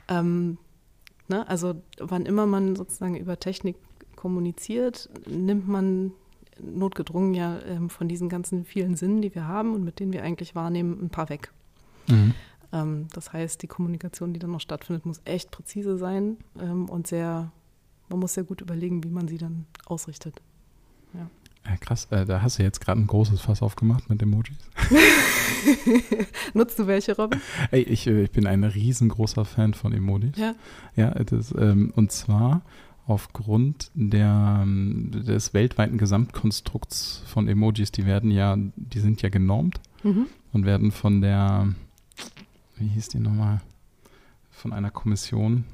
Ähm, 0.10 0.58
ne? 1.30 1.48
Also 1.48 1.76
wann 1.98 2.26
immer 2.26 2.46
man 2.46 2.76
sozusagen 2.76 3.16
über 3.16 3.40
Technik 3.40 3.78
kommuniziert, 4.22 5.10
nimmt 5.26 5.68
man 5.68 6.12
notgedrungen 6.60 7.34
ja 7.34 7.60
ähm, 7.68 7.90
von 7.90 8.08
diesen 8.08 8.30
ganzen 8.30 8.66
vielen 8.66 8.96
Sinnen, 8.96 9.24
die 9.24 9.34
wir 9.34 9.48
haben 9.48 9.74
und 9.74 9.84
mit 9.84 10.00
denen 10.00 10.14
wir 10.14 10.22
eigentlich 10.22 10.54
wahrnehmen, 10.54 11.00
ein 11.02 11.10
paar 11.10 11.30
weg. 11.30 11.52
Mhm. 12.08 12.36
Ähm, 12.72 13.08
das 13.14 13.34
heißt, 13.34 13.64
die 13.64 13.68
Kommunikation, 13.68 14.32
die 14.32 14.40
dann 14.40 14.52
noch 14.52 14.60
stattfindet, 14.62 15.08
muss 15.08 15.22
echt 15.26 15.50
präzise 15.50 15.98
sein 15.98 16.38
ähm, 16.60 16.88
und 16.88 17.08
sehr, 17.08 17.52
man 18.10 18.20
muss 18.20 18.36
sehr 18.36 18.44
gut 18.44 18.62
überlegen, 18.62 19.04
wie 19.04 19.10
man 19.10 19.28
sie 19.28 19.40
dann 19.40 19.66
ausrichtet. 19.88 20.40
Ja. 21.16 21.28
Ja, 21.66 21.78
krass, 21.78 22.08
äh, 22.12 22.24
da 22.24 22.44
hast 22.44 22.60
du 22.60 22.64
jetzt 22.64 22.80
gerade 22.80 23.02
ein 23.02 23.08
großes 23.08 23.42
Fass 23.42 23.64
aufgemacht 23.64 24.08
mit 24.08 24.22
Emojis. 24.22 24.58
Nutzt 26.54 26.78
du 26.78 26.86
welche, 26.86 27.16
Robin? 27.16 27.42
Ey, 27.72 27.82
ich, 27.82 28.06
äh, 28.06 28.24
ich 28.24 28.32
bin 28.32 28.46
ein 28.46 28.64
riesengroßer 28.64 29.46
Fan 29.46 29.74
von 29.74 29.94
Emojis. 29.94 30.38
Ja. 30.38 30.54
Ja, 30.96 31.10
das, 31.12 31.54
ähm, 31.58 31.92
und 31.96 32.12
zwar 32.12 32.62
aufgrund 33.08 33.92
der, 33.94 34.64
des 34.66 35.54
weltweiten 35.54 35.98
Gesamtkonstrukts 35.98 37.24
von 37.26 37.48
Emojis, 37.48 37.92
die 37.92 38.06
werden 38.06 38.32
ja, 38.32 38.58
die 38.58 39.00
sind 39.00 39.22
ja 39.22 39.30
genormt 39.30 39.80
mhm. 40.04 40.28
und 40.54 40.66
werden 40.66 40.92
von 40.92 41.22
der 41.22 41.74
wie 42.82 42.88
hieß 42.88 43.10
die 43.10 43.20
nochmal? 43.20 43.62
Von 44.50 44.74
einer 44.74 44.90
Kommission. 44.90 45.66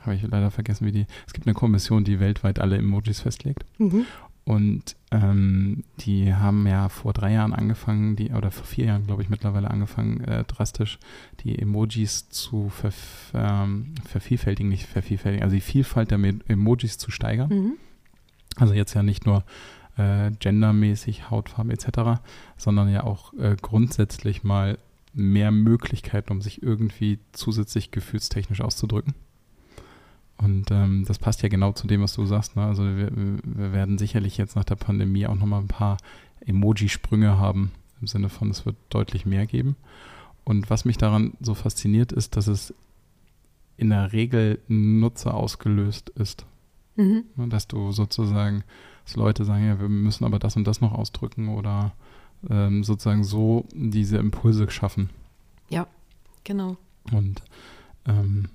Habe 0.00 0.16
ich 0.16 0.22
leider 0.22 0.50
vergessen, 0.50 0.86
wie 0.86 0.92
die. 0.92 1.06
Es 1.26 1.32
gibt 1.32 1.46
eine 1.46 1.54
Kommission, 1.54 2.04
die 2.04 2.18
weltweit 2.18 2.58
alle 2.58 2.76
Emojis 2.76 3.20
festlegt. 3.20 3.64
Mhm. 3.78 4.06
Und 4.46 4.94
ähm, 5.10 5.82
die 5.98 6.32
haben 6.32 6.68
ja 6.68 6.88
vor 6.88 7.12
drei 7.12 7.32
Jahren 7.32 7.52
angefangen, 7.52 8.14
die, 8.14 8.30
oder 8.30 8.52
vor 8.52 8.64
vier 8.64 8.86
Jahren, 8.86 9.04
glaube 9.04 9.22
ich, 9.22 9.28
mittlerweile 9.28 9.68
angefangen, 9.68 10.22
äh, 10.22 10.44
drastisch 10.44 11.00
die 11.40 11.58
Emojis 11.58 12.28
zu 12.28 12.68
ver, 12.68 12.92
ähm, 13.34 13.96
vervielfältigen, 14.08 14.70
nicht 14.70 14.86
vervielfältigen, 14.86 15.42
also 15.42 15.56
die 15.56 15.60
Vielfalt 15.60 16.12
der 16.12 16.20
Emojis 16.46 16.96
zu 16.96 17.10
steigern. 17.10 17.48
Mhm. 17.48 17.72
Also 18.54 18.72
jetzt 18.72 18.94
ja 18.94 19.02
nicht 19.02 19.26
nur 19.26 19.42
äh, 19.96 20.30
gendermäßig, 20.38 21.28
Hautfarbe 21.28 21.72
etc., 21.72 22.20
sondern 22.56 22.88
ja 22.88 23.02
auch 23.02 23.34
äh, 23.34 23.56
grundsätzlich 23.60 24.44
mal 24.44 24.78
mehr 25.12 25.50
Möglichkeiten, 25.50 26.30
um 26.30 26.40
sich 26.40 26.62
irgendwie 26.62 27.18
zusätzlich 27.32 27.90
gefühlstechnisch 27.90 28.60
auszudrücken. 28.60 29.14
Und 30.38 30.70
ähm, 30.70 31.04
das 31.06 31.18
passt 31.18 31.42
ja 31.42 31.48
genau 31.48 31.72
zu 31.72 31.86
dem, 31.86 32.02
was 32.02 32.14
du 32.14 32.26
sagst. 32.26 32.56
Ne? 32.56 32.64
Also 32.64 32.84
wir, 32.84 33.10
wir, 33.14 33.72
werden 33.72 33.98
sicherlich 33.98 34.36
jetzt 34.36 34.54
nach 34.56 34.64
der 34.64 34.74
Pandemie 34.76 35.26
auch 35.26 35.34
nochmal 35.34 35.62
ein 35.62 35.68
paar 35.68 35.96
Emoji-Sprünge 36.44 37.38
haben, 37.38 37.72
im 38.00 38.06
Sinne 38.06 38.28
von, 38.28 38.50
es 38.50 38.66
wird 38.66 38.76
deutlich 38.90 39.24
mehr 39.24 39.46
geben. 39.46 39.76
Und 40.44 40.68
was 40.68 40.84
mich 40.84 40.98
daran 40.98 41.32
so 41.40 41.54
fasziniert, 41.54 42.12
ist, 42.12 42.36
dass 42.36 42.48
es 42.48 42.74
in 43.78 43.90
der 43.90 44.12
Regel 44.12 44.60
Nutzer 44.68 45.34
ausgelöst 45.34 46.10
ist. 46.10 46.44
Mhm. 46.96 47.24
Ne? 47.36 47.48
Dass 47.48 47.66
du 47.66 47.92
sozusagen, 47.92 48.62
dass 49.04 49.16
Leute 49.16 49.44
sagen, 49.44 49.66
ja, 49.66 49.80
wir 49.80 49.88
müssen 49.88 50.24
aber 50.24 50.38
das 50.38 50.56
und 50.56 50.66
das 50.66 50.80
noch 50.80 50.92
ausdrücken 50.92 51.48
oder 51.48 51.94
ähm, 52.48 52.84
sozusagen 52.84 53.24
so 53.24 53.66
diese 53.72 54.18
Impulse 54.18 54.70
schaffen. 54.70 55.10
Ja, 55.68 55.86
genau. 56.44 56.76
Und 57.12 57.42
ähm, 58.06 58.48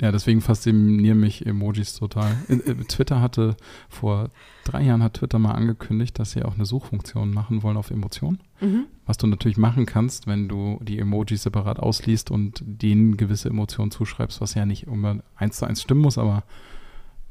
ja, 0.00 0.10
deswegen 0.10 0.40
faszinieren 0.40 1.20
mich 1.20 1.46
Emojis 1.46 1.94
total. 1.94 2.36
Äh, 2.48 2.74
Twitter 2.88 3.20
hatte 3.20 3.56
vor 3.88 4.30
drei 4.64 4.82
Jahren 4.82 5.02
hat 5.02 5.14
Twitter 5.14 5.38
mal 5.38 5.52
angekündigt, 5.52 6.18
dass 6.18 6.32
sie 6.32 6.42
auch 6.42 6.54
eine 6.54 6.66
Suchfunktion 6.66 7.32
machen 7.32 7.62
wollen 7.62 7.76
auf 7.76 7.90
Emotionen. 7.90 8.40
Mhm. 8.60 8.86
Was 9.06 9.18
du 9.18 9.28
natürlich 9.28 9.56
machen 9.56 9.86
kannst, 9.86 10.26
wenn 10.26 10.48
du 10.48 10.80
die 10.82 10.98
Emojis 10.98 11.44
separat 11.44 11.78
ausliest 11.78 12.30
und 12.30 12.62
denen 12.66 13.16
gewisse 13.16 13.50
Emotionen 13.50 13.92
zuschreibst, 13.92 14.40
was 14.40 14.54
ja 14.54 14.66
nicht 14.66 14.88
immer 14.88 15.22
eins 15.36 15.58
zu 15.58 15.66
eins 15.66 15.80
stimmen 15.80 16.00
muss, 16.00 16.18
aber 16.18 16.42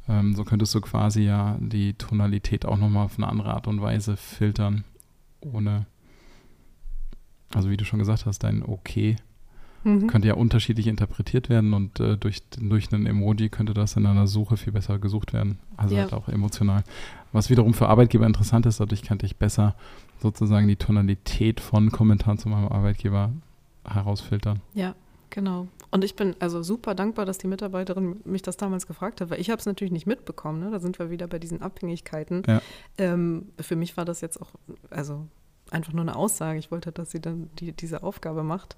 ähm, 0.08 0.34
so 0.34 0.46
könntest 0.46 0.74
du 0.74 0.80
quasi 0.80 1.24
ja 1.24 1.58
die 1.60 1.96
Tonalität 1.96 2.66
auch 2.66 2.78
nochmal 2.78 3.06
auf 3.06 3.18
eine 3.18 3.28
andere 3.28 3.54
Art 3.54 3.68
und 3.68 3.82
Weise 3.82 4.16
filtern 4.16 4.86
ohne, 5.42 5.86
also 7.54 7.70
wie 7.70 7.78
du 7.78 7.84
schon 7.84 8.00
gesagt 8.00 8.26
hast, 8.26 8.40
dein 8.40 8.64
Okay 8.64 9.18
mhm. 9.84 10.08
könnte 10.08 10.28
ja 10.28 10.34
unterschiedlich 10.36 10.88
interpretiert 10.88 11.50
werden 11.50 11.74
und 11.74 12.00
äh, 12.00 12.18
durch, 12.18 12.44
durch 12.60 12.92
einen 12.94 13.06
Emoji 13.06 13.50
könnte 13.50 13.74
das 13.74 13.96
in 13.96 14.06
einer 14.06 14.28
Suche 14.28 14.58
viel 14.58 14.74
besser 14.74 15.00
gesucht 15.00 15.34
werden. 15.34 15.60
Also 15.78 15.96
ja. 15.96 16.04
halt 16.04 16.14
auch 16.14 16.28
emotional. 16.28 16.84
Was 17.32 17.50
wiederum 17.50 17.74
für 17.74 17.90
Arbeitgeber 17.90 18.26
interessant 18.26 18.66
ist, 18.66 18.80
dadurch 18.80 19.04
könnte 19.04 19.26
ich 19.26 19.38
besser 19.38 19.76
sozusagen 20.22 20.68
die 20.68 20.76
Tonalität 20.76 21.60
von 21.60 21.92
Kommentaren 21.92 22.38
zu 22.38 22.50
meinem 22.50 22.68
Arbeitgeber 22.68 23.32
herausfiltern. 23.86 24.62
Ja, 24.74 24.96
genau. 25.30 25.68
Und 25.92 26.04
ich 26.04 26.16
bin 26.16 26.36
also 26.40 26.64
super 26.64 26.96
dankbar, 26.96 27.26
dass 27.26 27.38
die 27.38 27.48
Mitarbeiterin 27.48 28.22
mich 28.24 28.42
das 28.42 28.58
damals 28.58 28.88
gefragt 28.88 29.22
hat, 29.22 29.30
weil 29.30 29.40
ich 29.40 29.50
habe 29.50 29.60
es 29.60 29.66
natürlich 29.66 29.92
nicht 29.92 30.08
mitbekommen. 30.08 30.60
Ne? 30.60 30.72
Da 30.72 30.80
sind 30.80 30.98
wir 30.98 31.10
wieder 31.10 31.28
bei 31.28 31.40
diesen 31.40 31.62
Abhängigkeiten. 31.62 32.44
Ja. 32.48 32.62
Ähm, 32.98 33.50
für 33.60 33.76
mich 33.76 33.96
war 33.98 34.06
das 34.06 34.22
jetzt 34.22 34.42
auch, 34.42 34.52
also 34.90 35.28
einfach 35.74 35.94
nur 35.94 36.02
eine 36.02 36.16
Aussage. 36.16 36.60
Ich 36.60 36.72
wollte, 36.72 36.92
dass 36.92 37.12
sie 37.12 37.20
dann 37.20 37.50
die, 37.60 37.72
diese 37.72 38.04
Aufgabe 38.04 38.44
macht. 38.44 38.78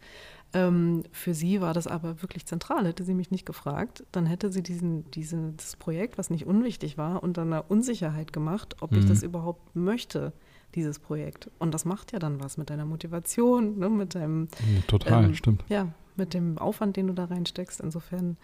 Ähm, 0.54 1.04
für 1.12 1.34
sie 1.34 1.62
war 1.62 1.74
das 1.74 1.88
aber 1.88 2.22
wirklich 2.22 2.46
zentral. 2.46 2.88
Hätte 2.88 3.04
sie 3.04 3.14
mich 3.14 3.32
nicht 3.32 3.46
gefragt, 3.46 4.04
dann 4.12 4.26
hätte 4.26 4.52
sie 4.52 4.64
diesen, 4.64 5.10
dieses 5.12 5.76
Projekt, 5.76 6.18
was 6.18 6.30
nicht 6.30 6.46
unwichtig 6.46 6.98
war, 6.98 7.24
unter 7.24 7.42
einer 7.42 7.70
Unsicherheit 7.70 8.34
gemacht, 8.34 8.78
ob 8.82 8.92
mhm. 8.92 9.00
ich 9.00 9.06
das 9.06 9.24
überhaupt 9.24 9.76
möchte 9.76 10.34
dieses 10.76 11.00
Projekt. 11.00 11.50
Und 11.60 11.74
das 11.74 11.86
macht 11.86 12.12
ja 12.12 12.20
dann 12.20 12.42
was 12.42 12.58
mit 12.58 12.70
deiner 12.70 12.86
Motivation, 12.86 13.80
ne, 13.80 13.90
mit 13.90 14.16
deinem. 14.16 14.48
Total, 14.88 15.26
ähm, 15.26 15.36
stimmt. 15.36 15.64
Ja, 15.70 15.90
mit 16.16 16.34
dem 16.34 16.58
Aufwand, 16.58 16.98
den 16.98 17.08
du 17.08 17.14
da 17.14 17.26
reinsteckst. 17.26 17.82
Insofern 17.82 18.38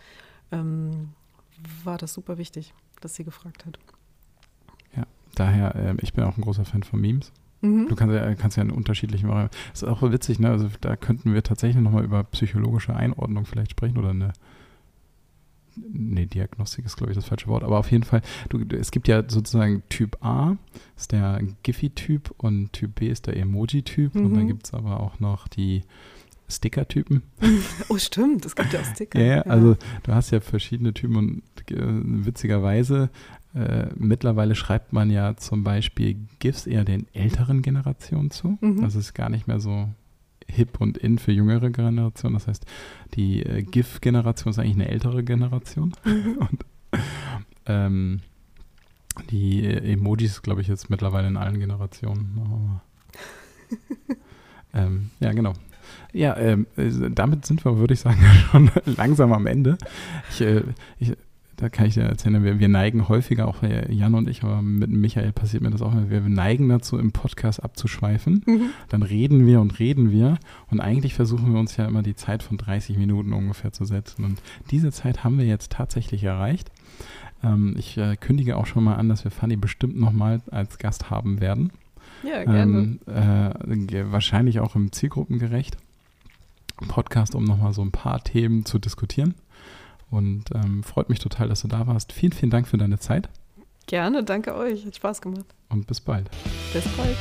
ähm, 0.51 1.09
war 1.83 1.97
das 1.97 2.13
super 2.13 2.37
wichtig, 2.37 2.73
dass 2.99 3.15
sie 3.15 3.23
gefragt 3.23 3.65
hat. 3.65 3.79
Ja, 4.95 5.03
daher, 5.35 5.75
äh, 5.75 5.95
ich 6.01 6.13
bin 6.13 6.23
auch 6.23 6.37
ein 6.37 6.41
großer 6.41 6.65
Fan 6.65 6.83
von 6.83 6.99
Memes. 6.99 7.31
Mhm. 7.61 7.87
Du 7.87 7.95
kannst 7.95 8.13
ja, 8.13 8.35
kannst 8.35 8.57
ja 8.57 8.63
in 8.63 8.71
unterschiedlichen 8.71 9.29
Varianten. 9.29 9.55
Das 9.71 9.83
ist 9.83 9.87
auch 9.87 10.01
witzig, 10.01 10.39
ne? 10.39 10.49
Also 10.49 10.69
da 10.81 10.95
könnten 10.95 11.33
wir 11.33 11.43
tatsächlich 11.43 11.81
nochmal 11.81 12.03
über 12.03 12.23
psychologische 12.25 12.95
Einordnung 12.95 13.45
vielleicht 13.45 13.71
sprechen 13.71 13.97
oder 13.97 14.09
eine 14.09 14.33
Nee, 15.75 16.25
Diagnostik 16.25 16.85
ist, 16.85 16.97
glaube 16.97 17.11
ich, 17.11 17.15
das 17.17 17.25
falsche 17.25 17.47
Wort. 17.47 17.63
Aber 17.63 17.79
auf 17.79 17.91
jeden 17.91 18.03
Fall, 18.03 18.21
du, 18.49 18.59
es 18.75 18.91
gibt 18.91 19.07
ja 19.07 19.23
sozusagen 19.27 19.83
Typ 19.89 20.17
A, 20.23 20.57
ist 20.97 21.11
der 21.11 21.41
Giphy-Typ 21.63 22.33
und 22.37 22.73
Typ 22.73 22.95
B 22.95 23.07
ist 23.07 23.27
der 23.27 23.37
Emoji-Typ. 23.37 24.15
Mhm. 24.15 24.25
Und 24.25 24.33
dann 24.33 24.47
gibt 24.47 24.65
es 24.65 24.73
aber 24.73 24.99
auch 24.99 25.19
noch 25.19 25.47
die 25.47 25.83
Sticker-Typen. 26.49 27.23
Oh, 27.89 27.97
stimmt, 27.97 28.45
es 28.45 28.55
gibt 28.55 28.73
ja 28.73 28.79
auch 28.79 28.85
Sticker. 28.85 29.19
ja, 29.19 29.35
ja, 29.37 29.41
also 29.43 29.75
du 30.03 30.13
hast 30.13 30.31
ja 30.31 30.39
verschiedene 30.39 30.93
Typen 30.93 31.15
und 31.15 31.43
äh, 31.71 31.75
witzigerweise 32.25 33.09
äh, 33.53 33.87
mittlerweile 33.95 34.55
schreibt 34.55 34.93
man 34.93 35.09
ja 35.09 35.35
zum 35.35 35.63
Beispiel 35.63 36.17
GIFs 36.39 36.67
eher 36.67 36.85
den 36.85 37.07
älteren 37.13 37.61
Generationen 37.61 38.31
zu. 38.31 38.57
Mhm. 38.61 38.81
Das 38.81 38.95
ist 38.95 39.13
gar 39.13 39.29
nicht 39.29 39.47
mehr 39.47 39.59
so 39.59 39.89
hip 40.47 40.79
und 40.79 40.97
in 40.97 41.17
für 41.17 41.31
jüngere 41.31 41.69
Generationen. 41.69 42.35
Das 42.35 42.47
heißt, 42.47 42.65
die 43.15 43.43
äh, 43.43 43.63
GIF-Generation 43.63 44.51
ist 44.51 44.59
eigentlich 44.59 44.75
eine 44.75 44.89
ältere 44.89 45.23
Generation. 45.23 45.93
Mhm. 46.05 46.37
und 46.37 46.65
ähm, 47.67 48.19
die 49.29 49.65
Emojis, 49.65 50.41
glaube 50.41 50.61
ich, 50.61 50.67
jetzt 50.67 50.89
mittlerweile 50.89 51.27
in 51.27 51.37
allen 51.37 51.59
Generationen. 51.59 52.81
ähm, 54.73 55.09
ja, 55.19 55.31
genau. 55.31 55.53
Ja, 56.13 56.35
ähm, 56.37 56.67
damit 56.75 57.45
sind 57.45 57.63
wir, 57.65 57.77
würde 57.77 57.93
ich 57.93 57.99
sagen, 57.99 58.19
schon 58.51 58.71
langsam 58.85 59.33
am 59.33 59.47
Ende. 59.47 59.77
Ich, 60.31 60.41
äh, 60.41 60.63
ich, 60.99 61.13
da 61.61 61.69
kann 61.69 61.85
ich 61.85 61.93
dir 61.93 62.01
erzählen, 62.01 62.43
wir, 62.43 62.59
wir, 62.59 62.67
neigen 62.67 63.07
häufiger, 63.07 63.47
auch 63.47 63.61
Jan 63.61 64.15
und 64.15 64.27
ich, 64.27 64.41
aber 64.41 64.63
mit 64.63 64.89
Michael 64.89 65.31
passiert 65.31 65.61
mir 65.61 65.69
das 65.69 65.83
auch, 65.83 65.93
wir 65.93 66.21
neigen 66.21 66.67
dazu, 66.69 66.97
im 66.97 67.11
Podcast 67.11 67.63
abzuschweifen. 67.63 68.41
Mhm. 68.47 68.69
Dann 68.89 69.03
reden 69.03 69.45
wir 69.45 69.61
und 69.61 69.77
reden 69.77 70.09
wir 70.09 70.39
und 70.71 70.79
eigentlich 70.79 71.13
versuchen 71.13 71.53
wir 71.53 71.59
uns 71.59 71.77
ja 71.77 71.85
immer 71.85 72.01
die 72.01 72.15
Zeit 72.15 72.41
von 72.41 72.57
30 72.57 72.97
Minuten 72.97 73.31
ungefähr 73.31 73.71
zu 73.71 73.85
setzen. 73.85 74.25
Und 74.25 74.41
diese 74.71 74.91
Zeit 74.91 75.23
haben 75.23 75.37
wir 75.37 75.45
jetzt 75.45 75.71
tatsächlich 75.71 76.23
erreicht. 76.23 76.71
Ähm, 77.43 77.75
ich 77.77 77.95
äh, 77.95 78.15
kündige 78.15 78.57
auch 78.57 78.65
schon 78.65 78.83
mal 78.83 78.95
an, 78.95 79.07
dass 79.07 79.23
wir 79.23 79.29
Fanny 79.29 79.55
bestimmt 79.55 79.99
nochmal 79.99 80.41
als 80.49 80.79
Gast 80.79 81.11
haben 81.11 81.41
werden. 81.41 81.69
Ja, 82.23 82.43
gerne. 82.43 82.97
Ähm, 83.07 83.87
äh, 83.87 84.11
wahrscheinlich 84.11 84.61
auch 84.61 84.75
im 84.75 84.91
Zielgruppengerecht. 84.91 85.77
Podcast, 86.87 87.35
um 87.35 87.43
nochmal 87.43 87.73
so 87.73 87.83
ein 87.83 87.91
paar 87.91 88.23
Themen 88.23 88.65
zu 88.65 88.79
diskutieren. 88.79 89.35
Und 90.11 90.43
ähm, 90.53 90.83
freut 90.83 91.09
mich 91.09 91.19
total, 91.19 91.47
dass 91.47 91.61
du 91.61 91.67
da 91.67 91.87
warst. 91.87 92.11
Vielen, 92.11 92.33
vielen 92.33 92.51
Dank 92.51 92.67
für 92.67 92.77
deine 92.77 92.99
Zeit. 92.99 93.29
Gerne, 93.87 94.23
danke 94.23 94.55
euch. 94.55 94.85
Hat 94.85 94.95
Spaß 94.95 95.21
gemacht. 95.21 95.45
Und 95.69 95.87
bis 95.87 96.01
bald. 96.01 96.29
Bis 96.73 96.87
bald. 96.89 97.17